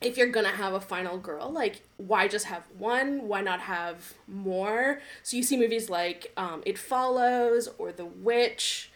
[0.00, 3.26] if you're gonna have a final girl, like why just have one?
[3.26, 5.00] Why not have more?
[5.22, 8.90] So you see movies like um, It Follows or The Witch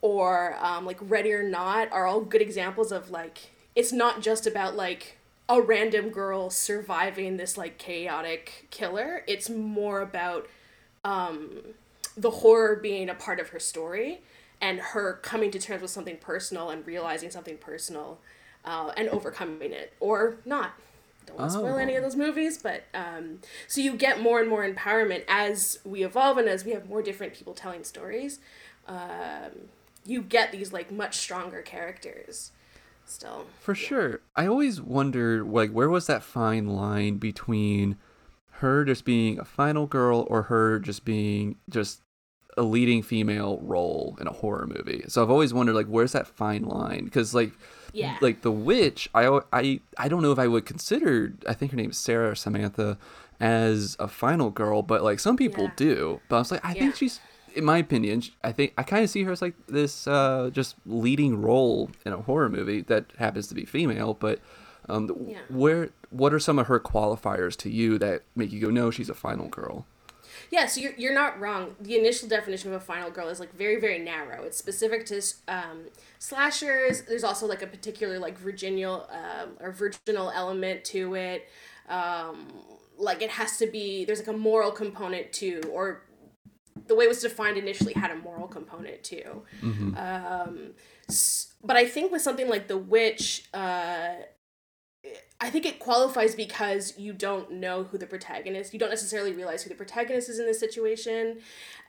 [0.00, 4.46] or um, like Ready or Not are all good examples of like it's not just
[4.46, 9.22] about like a random girl surviving this like chaotic killer.
[9.26, 10.48] It's more about
[11.04, 11.50] um,
[12.16, 14.20] the horror being a part of her story
[14.60, 18.18] and her coming to terms with something personal and realizing something personal
[18.68, 20.72] uh, and overcoming it or not.
[21.26, 21.78] Don't want to spoil Oh.
[21.78, 26.02] any of those movies, but um, so you get more and more empowerment as we
[26.04, 28.40] evolve and as we have more different people telling stories.
[28.86, 29.68] Um,
[30.06, 32.52] you get these like much stronger characters.
[33.04, 33.46] still.
[33.60, 34.20] For sure.
[34.36, 37.96] I always wonder like where was that fine line between
[38.60, 42.00] her just being a final girl or her just being just
[42.56, 45.04] a leading female role in a horror movie.
[45.08, 47.52] So I've always wondered like where's that fine line because like
[47.92, 48.16] Yeah.
[48.20, 51.76] like the witch I, I I don't know if I would consider I think her
[51.76, 52.98] name is Sarah or Samantha
[53.40, 55.70] as a final girl but like some people Yeah.
[55.76, 56.80] do but I was like I Yeah.
[56.80, 57.20] think she's
[57.54, 60.76] in my opinion I think I kind of see her as like this uh just
[60.86, 64.40] leading role in a horror movie that happens to be female but
[64.88, 65.38] um Yeah.
[65.48, 69.10] where what are some of her qualifiers to you that make you go no she's
[69.10, 69.86] a final girl
[70.50, 71.74] Yeah, so you're, you're not wrong.
[71.80, 74.44] The initial definition of a final girl is like very very narrow.
[74.44, 75.86] It's specific to um,
[76.18, 77.02] slashers.
[77.02, 81.48] There's also like a particular like virginal um, or virginal element to it.
[81.88, 82.48] Um,
[82.98, 86.02] like it has to be there's like a moral component too, or
[86.86, 89.42] the way it was defined initially had a moral component too.
[89.96, 90.70] Um,
[91.08, 94.10] s- but I think with something like The Witch, uh,
[95.40, 98.72] I think it qualifies because you don't know who the protagonist.
[98.72, 101.38] You don't necessarily realize who the protagonist is in this situation,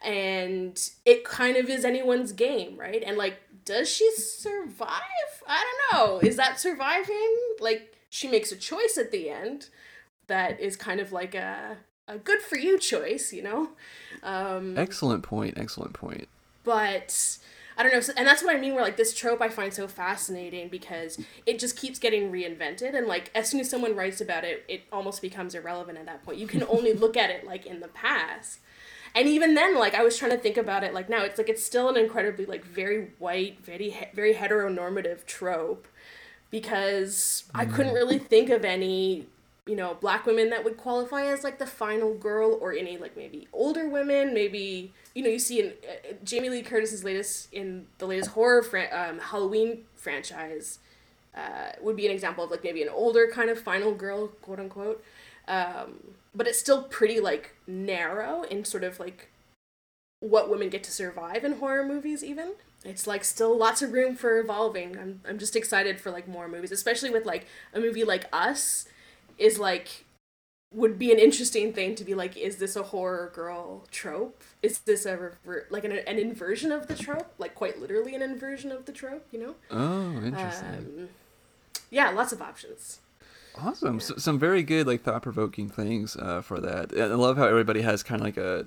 [0.03, 3.03] and it kind of is anyone's game, right?
[3.05, 4.89] And like, does she survive?
[5.47, 6.19] I don't know.
[6.19, 7.37] Is that surviving?
[7.59, 9.69] Like, she makes a choice at the end
[10.27, 13.69] that is kind of like a a good for you choice, you know.
[14.23, 16.27] Um, excellent point excellent point
[16.69, 17.37] but
[17.79, 18.75] I don't know, so, and that's what I mean.
[18.75, 23.07] Where like this trope I find so fascinating because it just keeps getting reinvented, and
[23.07, 26.39] like as soon as someone writes about it, it almost becomes irrelevant at that point.
[26.39, 28.59] You can only look at it like in the past,
[29.15, 31.47] and even then, like I was trying to think about it, like now it's like
[31.47, 35.87] it's still an incredibly like very white, very very heteronormative trope,
[36.51, 37.95] because I couldn't mm.
[37.95, 39.27] really think of any
[39.69, 43.15] you know black women that would qualify as like the final girl or any like
[43.15, 47.85] maybe older women maybe you know you see in uh, jamie lee curtis's latest in
[47.99, 50.79] the latest horror um, halloween franchise
[51.35, 54.59] uh, would be an example of like maybe an older kind of final girl quote
[54.59, 55.03] unquote.
[55.47, 59.29] Um, but it's still pretty like narrow in sort of like
[60.19, 62.53] what women get to survive in horror movies even.
[62.83, 64.97] It's like still lots of room for evolving.
[64.97, 68.87] I'm, I'm just excited for like more movies especially with like a movie like us
[69.39, 70.05] is like
[70.71, 74.79] would be an interesting thing to be like is this a horror girl trope is
[74.79, 78.71] this a rever- like an, an inversion of the trope like quite literally an inversion
[78.71, 80.67] of the trope you know oh interesting
[80.99, 81.09] um,
[81.89, 82.99] yeah lots of options
[83.61, 83.99] Awesome.
[83.99, 86.91] So, some very good, like thought provoking things uh, for that.
[86.91, 88.65] And I love how everybody has kind of like a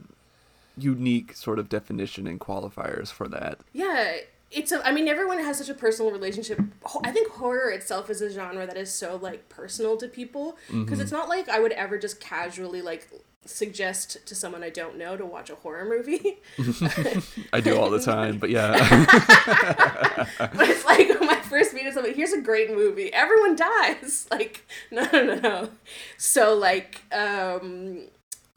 [0.77, 3.61] unique sort of definition and qualifiers for that.
[3.73, 4.17] yeah
[4.53, 6.61] it's a i mean everyone has such a personal relationship.
[7.03, 11.01] I think horror itself is a genre that is so like personal to people because
[11.01, 13.09] it's not like i would ever just casually like
[13.45, 16.39] suggest to someone i don't know to watch a horror movie.
[17.53, 18.71] I do all the time, but yeah.
[20.39, 23.13] but it's like when my first meeting of somebody here's a great movie.
[23.13, 24.27] Everyone dies.
[24.31, 25.69] Like no no no no.
[26.17, 28.03] So like um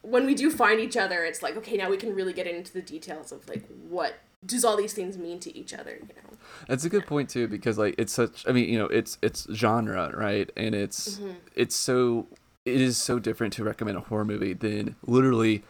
[0.02, 2.72] when we do find each other it's like okay now we can really get into
[2.72, 4.14] the details of like what
[4.46, 6.36] does all these things mean to each other you know
[6.68, 8.46] That's a good point too, because like it's such.
[8.48, 10.50] I mean, you know, it's it's genre, right?
[10.56, 11.32] And it's Mm-hmm.
[11.54, 12.26] it's so
[12.64, 15.62] it is so different to recommend a horror movie than literally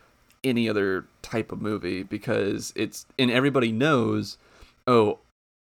[0.45, 4.39] any other type of movie because it's and everybody knows.
[4.87, 5.19] Oh,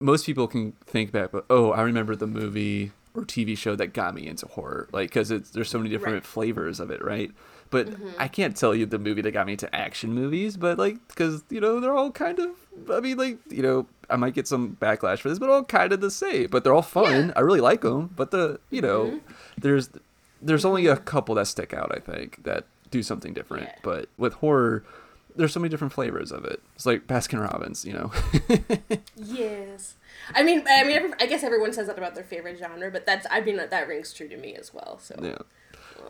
[0.00, 3.88] most people can think back, but oh, I remember the movie or TV show that
[3.92, 6.24] got me into horror, like because it's there's so many different Right.
[6.24, 7.30] flavors of it, right?
[7.72, 8.08] But Mm-hmm.
[8.18, 11.42] I can't tell you the movie that got me into action movies, but like because
[11.50, 12.50] you know they're all kind of.
[12.90, 15.92] I mean, like you know, I might get some backlash for this, but all kind
[15.92, 16.46] of the same.
[16.50, 17.28] But they're all fun.
[17.28, 17.32] Yeah.
[17.35, 18.11] I really like them.
[18.14, 19.32] But the you know, Mm-hmm.
[19.58, 19.90] there's
[20.40, 21.90] there's only a couple that stick out.
[21.96, 23.64] I think that do something different.
[23.64, 23.74] Yeah.
[23.82, 24.85] But with horror,
[25.35, 26.61] there's so many different flavors of it.
[26.76, 28.12] It's like Baskin Robbins, you know.
[29.16, 29.94] yes
[30.35, 33.04] i mean i mean every, i guess everyone says that about their favorite genre but
[33.06, 35.38] that's i mean that rings true to me as well so yeah.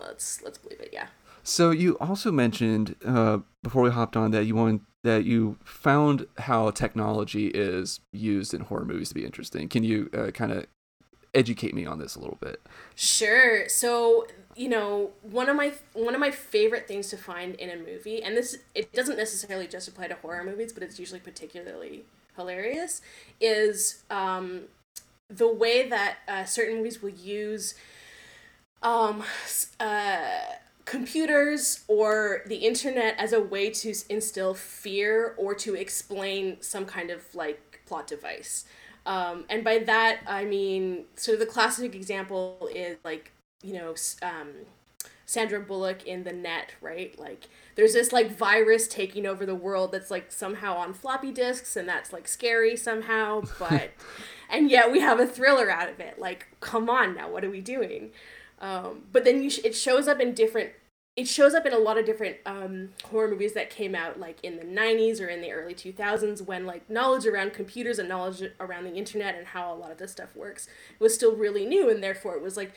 [0.06, 1.06] let's let's believe it yeah
[1.42, 6.26] So you also mentioned uh, before we hopped on that you want that you found
[6.38, 9.68] how technology is used in horror movies to be interesting.
[9.68, 10.66] Can you uh, kind of
[11.34, 12.60] educate me on this a little bit?
[12.94, 13.68] Sure.
[13.68, 17.76] So, you know, one of my one of my favorite things to find in a
[17.76, 22.04] movie, and this it doesn't necessarily just apply to horror movies, but it's usually particularly
[22.36, 23.02] hilarious,
[23.40, 24.62] is um,
[25.28, 27.74] the way that uh, certain movies will use
[28.82, 29.22] um,
[29.80, 30.28] uh,
[30.84, 37.10] computers or the internet as a way to instill fear or to explain some kind
[37.10, 38.64] of like plot device.
[39.04, 43.94] Um, and by that, I mean, sort of the classic example is like, you know,
[44.22, 44.50] um,
[45.26, 47.18] Sandra Bullock in The Net, right?
[47.18, 51.74] Like there's this like virus taking over the world that's like somehow on floppy disks
[51.76, 53.92] and that's like scary somehow, but
[54.50, 56.18] and yet we have a thriller out of it.
[56.18, 58.10] Like come on now, what are we doing?
[58.62, 60.70] Um, but then you sh- it shows up in different
[61.14, 64.38] it shows up in a lot of different um, horror movies that came out like
[64.42, 68.42] in the 90s or in the early 2000s when like knowledge around computers and knowledge
[68.60, 71.90] around the internet and how a lot of this stuff works was still really new
[71.90, 72.72] and therefore it was like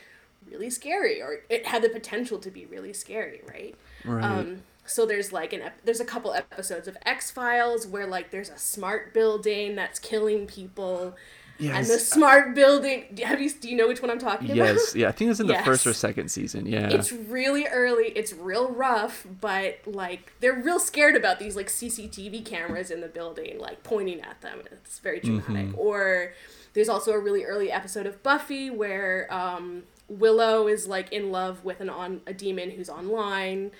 [0.51, 4.23] really scary or it had the potential to be really scary right, Right.
[4.23, 8.29] Um, so there's like an ep- there's a couple episodes of X Files where like
[8.31, 11.15] there's a smart building that's killing people
[11.59, 14.57] and the smart building have you do you know which one I'm talking about?
[14.75, 16.65] Yes, yeah, I think it's in the first or second season.
[16.65, 21.67] Yeah, it's really early it's real rough but like they're real scared about these like
[21.67, 26.33] cctv cameras in the building like pointing at them it's very dramatic or
[26.73, 31.63] there's also a really early episode of buffy where um, willow is like in love
[31.63, 33.71] with an on a demon who's online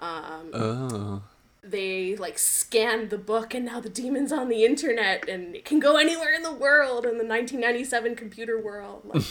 [0.00, 1.22] um, oh,
[1.62, 5.78] they like scanned the book and now the demon's on the internet and it can
[5.78, 9.02] go anywhere in the world in the 1997 computer world.
[9.04, 9.22] Like,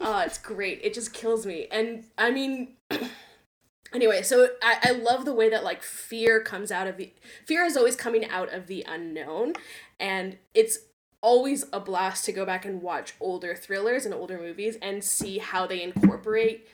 [0.00, 0.80] oh it's great.
[0.84, 1.66] It just kills me.
[1.70, 2.76] And i mean
[3.92, 7.12] anyway so I, I love the way that like fear comes out of the
[7.44, 9.54] fear is always coming out of the unknown
[9.98, 10.78] and it's
[11.20, 15.38] always a blast to go back and watch older thrillers and older movies and see
[15.38, 16.68] how they incorporate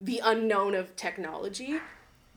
[0.00, 1.78] the unknown of technology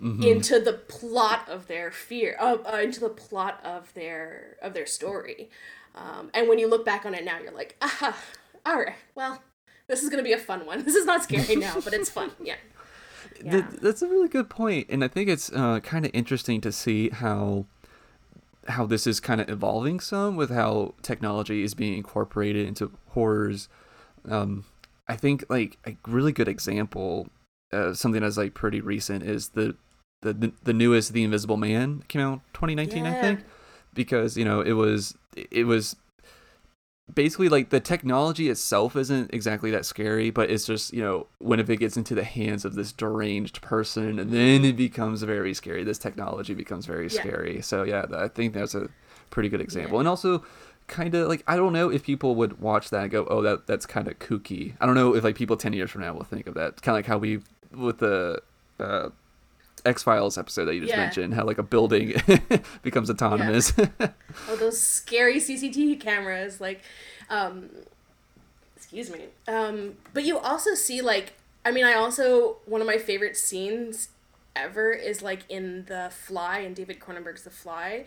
[0.01, 0.25] mhm.
[0.25, 4.85] into the plot of their fear uh, uh, into the plot of their of their
[4.85, 5.49] story
[5.95, 8.17] um, and when you look back on it now you're like aha
[8.65, 9.41] all right well
[9.87, 12.31] this is gonna be a fun one this is not scary now but it's fun
[12.43, 12.55] yeah
[13.41, 16.61] Th- yeah that's a really good point, and I think it's uh, kind of interesting
[16.61, 17.65] to see how
[18.67, 23.67] how this is kind of evolving some with how technology is being incorporated into horrors.
[24.29, 24.65] Um,
[25.07, 27.27] I think like a really good example,
[27.73, 29.75] uh, something that's like pretty recent, is the
[30.21, 33.39] the the, the newest The Invisible Man came out 2019, I think,
[33.93, 35.95] because you know it was it was
[37.13, 41.59] basically like the technology itself isn't exactly that scary, but it's just you know when
[41.59, 45.53] if it gets into the hands of this deranged person, and then it becomes very
[45.53, 45.83] scary.
[45.83, 47.19] This technology becomes very Yeah.
[47.21, 47.61] scary.
[47.61, 48.89] So yeah, I think that's a
[49.29, 50.43] pretty good example, and also
[50.87, 53.65] kind of like I don't know if people would watch that and go, oh that
[53.67, 54.73] that's kind of kooky.
[54.79, 56.81] I don't know if like people ten years from now will think of that.
[56.81, 57.39] Kind of like how we
[57.73, 58.41] with the.
[58.79, 59.09] Uh,
[59.85, 60.97] X Files episode that you just Yeah.
[60.99, 62.13] mentioned, how like a building
[62.81, 63.73] becomes autonomous.
[64.49, 66.81] oh those scary cctv cameras like
[67.29, 67.69] um
[68.75, 71.33] excuse me um but you also see like
[71.65, 74.09] i mean i also one of my favorite scenes
[74.55, 78.03] ever is like in the fly in david cronenberg's the fly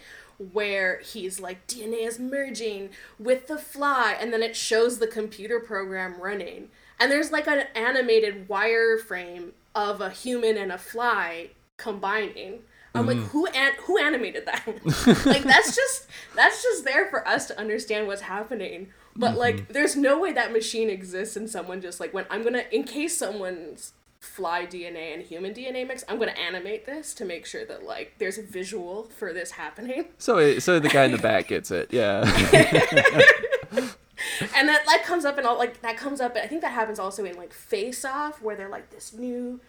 [0.53, 5.59] where he's like dna is merging with the fly and then it shows the computer
[5.61, 6.69] program running
[7.01, 12.61] and there's like an animated wireframe of a human and a fly combining.
[12.97, 13.27] I'm like mm.
[13.29, 14.65] who an- who animated that?
[15.27, 16.07] Like that's just
[16.37, 18.89] that's just there for us to understand what's happening.
[19.17, 19.39] But mm-hmm.
[19.39, 22.85] like there's no way that machine exists and someone just like when i'm gonna in
[22.85, 27.65] case someone's fly dna and human dna mix i'm gonna animate this to make sure
[27.67, 30.07] that like there's a visual for this happening.
[30.19, 31.93] So it, so the guy in the back gets it.
[31.93, 32.23] Yeah.
[34.57, 36.73] and that like comes up and all like that comes up but i think that
[36.73, 39.61] happens also in like face off where they're like this new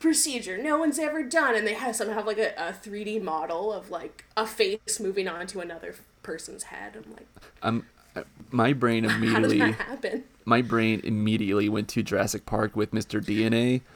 [0.00, 3.72] procedure no one's ever done and they have somehow have like a, a 3d model
[3.72, 7.26] of like a face moving on to another person's head i'm like
[7.62, 7.86] I'm
[8.50, 13.24] my brain how immediately that happen my brain immediately went to Jurassic Park with Mr.
[13.24, 13.82] DNA.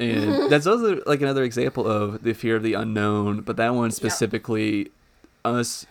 [0.00, 3.90] And that's also like another example of the fear of the unknown, but that one
[3.90, 4.90] specifically
[5.44, 5.84] us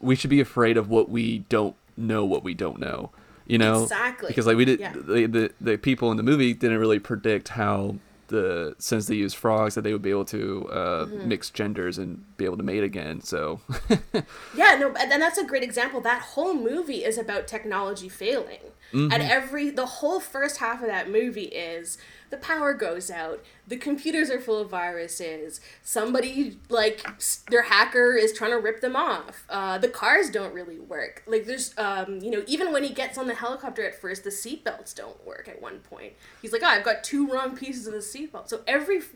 [0.00, 3.10] we should be afraid of what we don't know what we don't know.
[3.46, 3.82] You know?
[3.82, 4.28] Exactly.
[4.28, 4.94] Because like we did Yeah.
[4.94, 7.96] the, the the people in the movie didn't really predict how
[8.30, 11.28] the since they use frogs that they would be able to uh, Mm-hmm.
[11.28, 13.20] mix genders and be able to mate again.
[13.20, 13.60] So
[14.54, 16.00] Yeah, no, and that's a great example.
[16.00, 18.60] That whole movie is about technology failing.
[18.92, 21.96] And every the whole first half of that movie is
[22.30, 27.04] the power goes out, the computers are full of viruses, somebody like
[27.50, 29.44] their hacker is trying to rip them off.
[29.48, 31.22] Uh, the cars don't really work.
[31.26, 34.30] Like there's um, you know, even when he gets on the helicopter at first, the
[34.30, 36.14] seatbelts don't work at one point.
[36.40, 39.12] He's like, "Oh, I've got two wrong pieces of the seatbelt." So every f-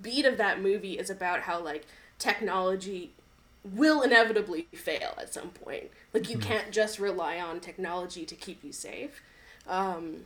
[0.00, 1.84] beat of that movie is about how like
[2.18, 3.10] technology
[3.64, 5.90] will inevitably fail at some point.
[6.12, 9.22] Like you can't just rely on technology to keep you safe.
[9.68, 10.24] Um,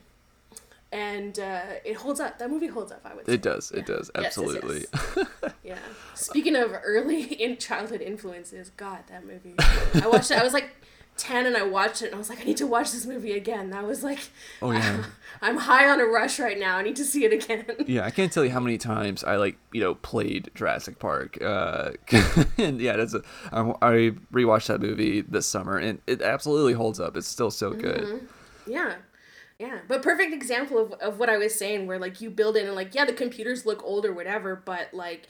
[0.92, 2.38] and uh, it holds up.
[2.38, 3.00] That movie holds up.
[3.04, 3.34] I would say.
[3.34, 3.96] it does, it Yeah.
[3.96, 4.84] does, Yes, yes, absolutely.
[5.16, 5.26] yes.
[5.64, 5.78] Yeah.
[6.14, 9.54] Speaking of early in childhood influences, God, that movie.
[9.58, 10.38] I watched it.
[10.38, 10.70] I was like
[11.16, 13.32] 10 and I watched it and I was like, I need to watch this movie
[13.32, 13.70] again.
[13.70, 14.20] That was like,
[14.62, 15.02] Oh yeah.
[15.42, 16.76] I'm high on a rush right now.
[16.76, 17.64] I need to see it again.
[17.86, 21.42] Yeah, I can't tell you how many times I like you know played Jurassic Park,
[21.42, 21.92] uh,
[22.58, 23.22] and yeah, that's a,
[23.52, 23.92] I, I
[24.32, 27.16] rewatched that movie this summer, and it absolutely holds up.
[27.16, 28.28] It's still so good.
[28.66, 28.94] Yeah.
[29.58, 29.78] Yeah.
[29.88, 32.74] But perfect example of, of what I was saying, where like you build in and
[32.74, 35.26] like, yeah, the computers look old or whatever, but like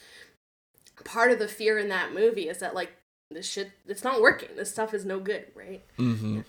[1.05, 2.93] part of the fear in that movie is that like
[3.31, 4.51] this shit, it's not working.
[4.57, 5.83] This stuff is no good, right?
[5.99, 6.41] Mm-hmm.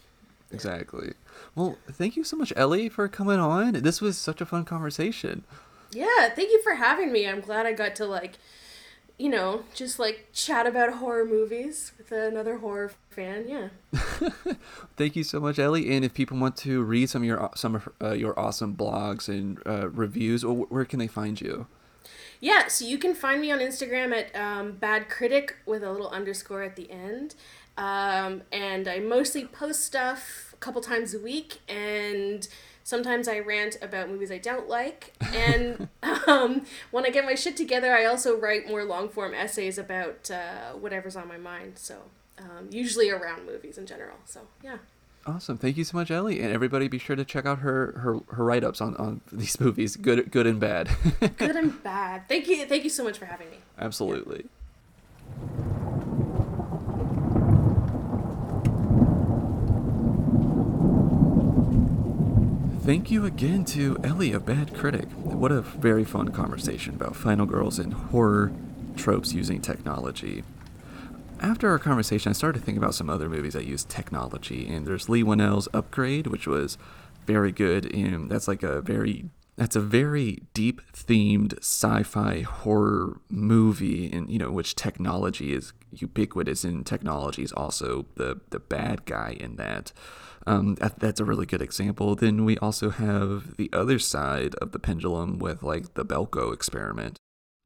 [0.51, 1.13] Exactly.
[1.55, 3.73] Well, thank you so much, Ellie, for coming on.
[3.73, 5.43] This was such a fun conversation.
[5.91, 6.30] Yeah.
[6.30, 7.28] Thank you for having me.
[7.28, 8.38] I'm glad I got to like,
[9.18, 13.45] you know, just like chat about horror movies with another horror fan.
[13.47, 13.70] Yeah.
[14.95, 15.95] Thank you so much, Ellie.
[15.95, 19.28] And if people want to read some of your some of uh, your awesome blogs
[19.28, 21.68] and uh, reviews, or where can they find you?
[22.39, 26.09] Yeah, so you can find me on Instagram at um, Bad Critic with a little
[26.09, 27.34] underscore at the end.
[27.78, 32.47] Um, and I mostly post stuff a couple times a week, and
[32.88, 35.13] sometimes I rant about movies I don't like.
[35.33, 35.89] And
[36.27, 40.31] um, when I get my shit together, I also write more long form essays about
[40.31, 41.73] uh, whatever's on my mind.
[41.75, 41.97] So
[42.39, 44.15] um, usually around movies in general.
[44.23, 44.77] So yeah.
[45.25, 45.57] Awesome.
[45.57, 46.39] Thank you so much, Ellie.
[46.39, 49.59] And everybody be sure to check out her her, her write ups on, on these
[49.59, 50.89] movies, good good and bad.
[51.19, 52.29] Good and bad.
[52.29, 52.65] Thank you.
[52.65, 53.57] Thank you so much for having me.
[53.77, 54.45] Absolutely.
[62.88, 65.09] Thank you again to Ellie, a bad critic.
[65.11, 68.53] What a very fun conversation about final girls and horror
[68.95, 70.45] tropes using technology.
[71.41, 75.09] After our conversation, I started thinking about some other movies that use technology, and there's
[75.09, 76.77] Leigh Whannell's Upgrade, which was
[77.25, 79.25] very good, and that's like a very
[79.57, 86.63] that's a very deep themed sci-fi horror movie in you know which technology is ubiquitous
[86.63, 89.91] and technology is also the the bad guy in that.
[90.45, 92.15] Um, that, that's a really good example.
[92.15, 97.17] Then we also have the other side of the pendulum with like the belko experiment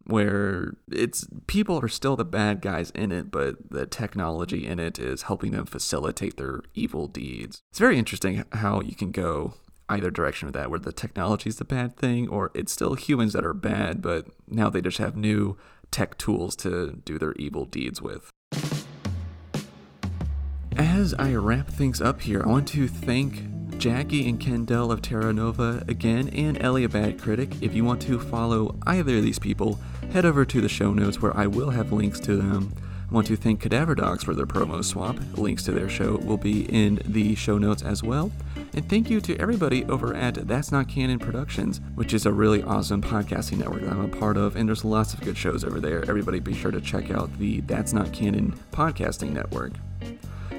[0.06, 4.98] where it's people are still the bad guys in it but the technology in it
[4.98, 7.62] is helping them facilitate their evil deeds.
[7.70, 9.54] It's very interesting how you can go
[9.92, 13.34] either direction of that, where the technology is the bad thing, or it's still humans
[13.34, 15.58] that are bad, but now they just have new
[15.92, 18.30] tech tools to do their evil deeds with.
[20.78, 25.34] As I wrap things up here, I want to thank Jackie and Kendall of Terra
[25.34, 27.50] Nova again, and Ellie, a bad critic.
[27.62, 29.80] If you want to follow either of these people,
[30.14, 32.74] head over to the show notes where I will have links to them.
[33.10, 35.18] I want to thank Cadaver Dogs for their promo swap.
[35.38, 38.32] Links to their show will be in the show notes as well.
[38.74, 42.64] And thank you to everybody over at That's Not Canon Productions, which is a really
[42.64, 44.56] awesome podcasting network that I'm a part of.
[44.56, 46.10] And there's lots of good shows over there.
[46.10, 49.74] Everybody be sure to check out the That's Not Canon podcasting network.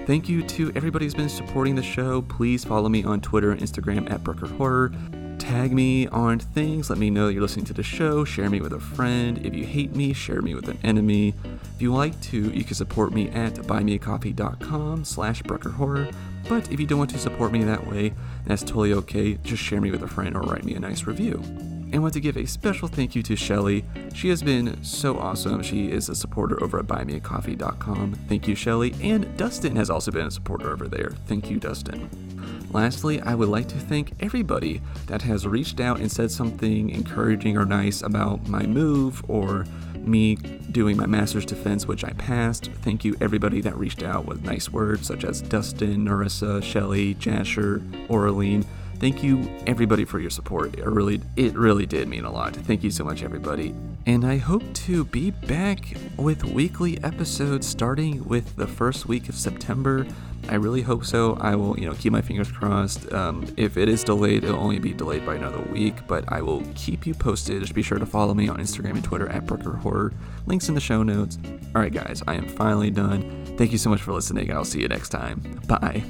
[0.06, 2.22] Thank you to everybody who's been supporting the show.
[2.22, 4.92] Please follow me on Twitter and Instagram at Brooker Horror.
[5.38, 6.90] Tag me on things.
[6.90, 8.24] Let me know you're listening to the show.
[8.24, 9.44] Share me with a friend.
[9.44, 11.34] If you hate me, share me with an enemy.
[11.74, 15.42] If you like to, you can support me at buymeacoffee.com slash
[15.76, 16.10] Horror.
[16.48, 18.14] But if you don't want to support me that way,
[18.44, 19.34] that's totally okay.
[19.42, 21.42] Just share me with a friend or write me a nice review.
[21.92, 23.84] And want to give a special thank you to Shelly.
[24.14, 25.62] She has been so awesome.
[25.62, 28.14] She is a supporter over at buymeacoffee.com.
[28.28, 28.94] Thank you, Shelly.
[29.02, 31.10] And Dustin has also been a supporter over there.
[31.26, 32.08] Thank you, Dustin.
[32.72, 37.58] Lastly, I would like to thank everybody that has reached out and said something encouraging
[37.58, 39.66] or nice about my move or
[40.06, 42.70] me doing my master's defense, which I passed.
[42.82, 47.78] Thank you, everybody that reached out with nice words, such as Dustin, Narissa, Shelly, Jasher,
[48.08, 48.64] Oraline.
[48.96, 50.78] Thank you, everybody, for your support.
[50.78, 52.54] It really, it really did mean a lot.
[52.54, 53.74] Thank you so much, everybody.
[54.06, 59.34] And I hope to be back with weekly episodes starting with the first week of
[59.34, 60.06] September.
[60.48, 61.36] I really hope so.
[61.40, 63.10] I will, you know, keep my fingers crossed.
[63.12, 66.62] Um, if it is delayed, it'll only be delayed by another week, but I will
[66.74, 67.60] keep you posted.
[67.62, 70.12] Just be sure to follow me on Instagram and Twitter at Brooker Horror.
[70.46, 71.38] Links in the show notes.
[71.74, 73.44] All right, guys, I am finally done.
[73.56, 74.52] Thank you so much for listening.
[74.52, 75.60] I'll see you next time.
[75.66, 76.02] Bye.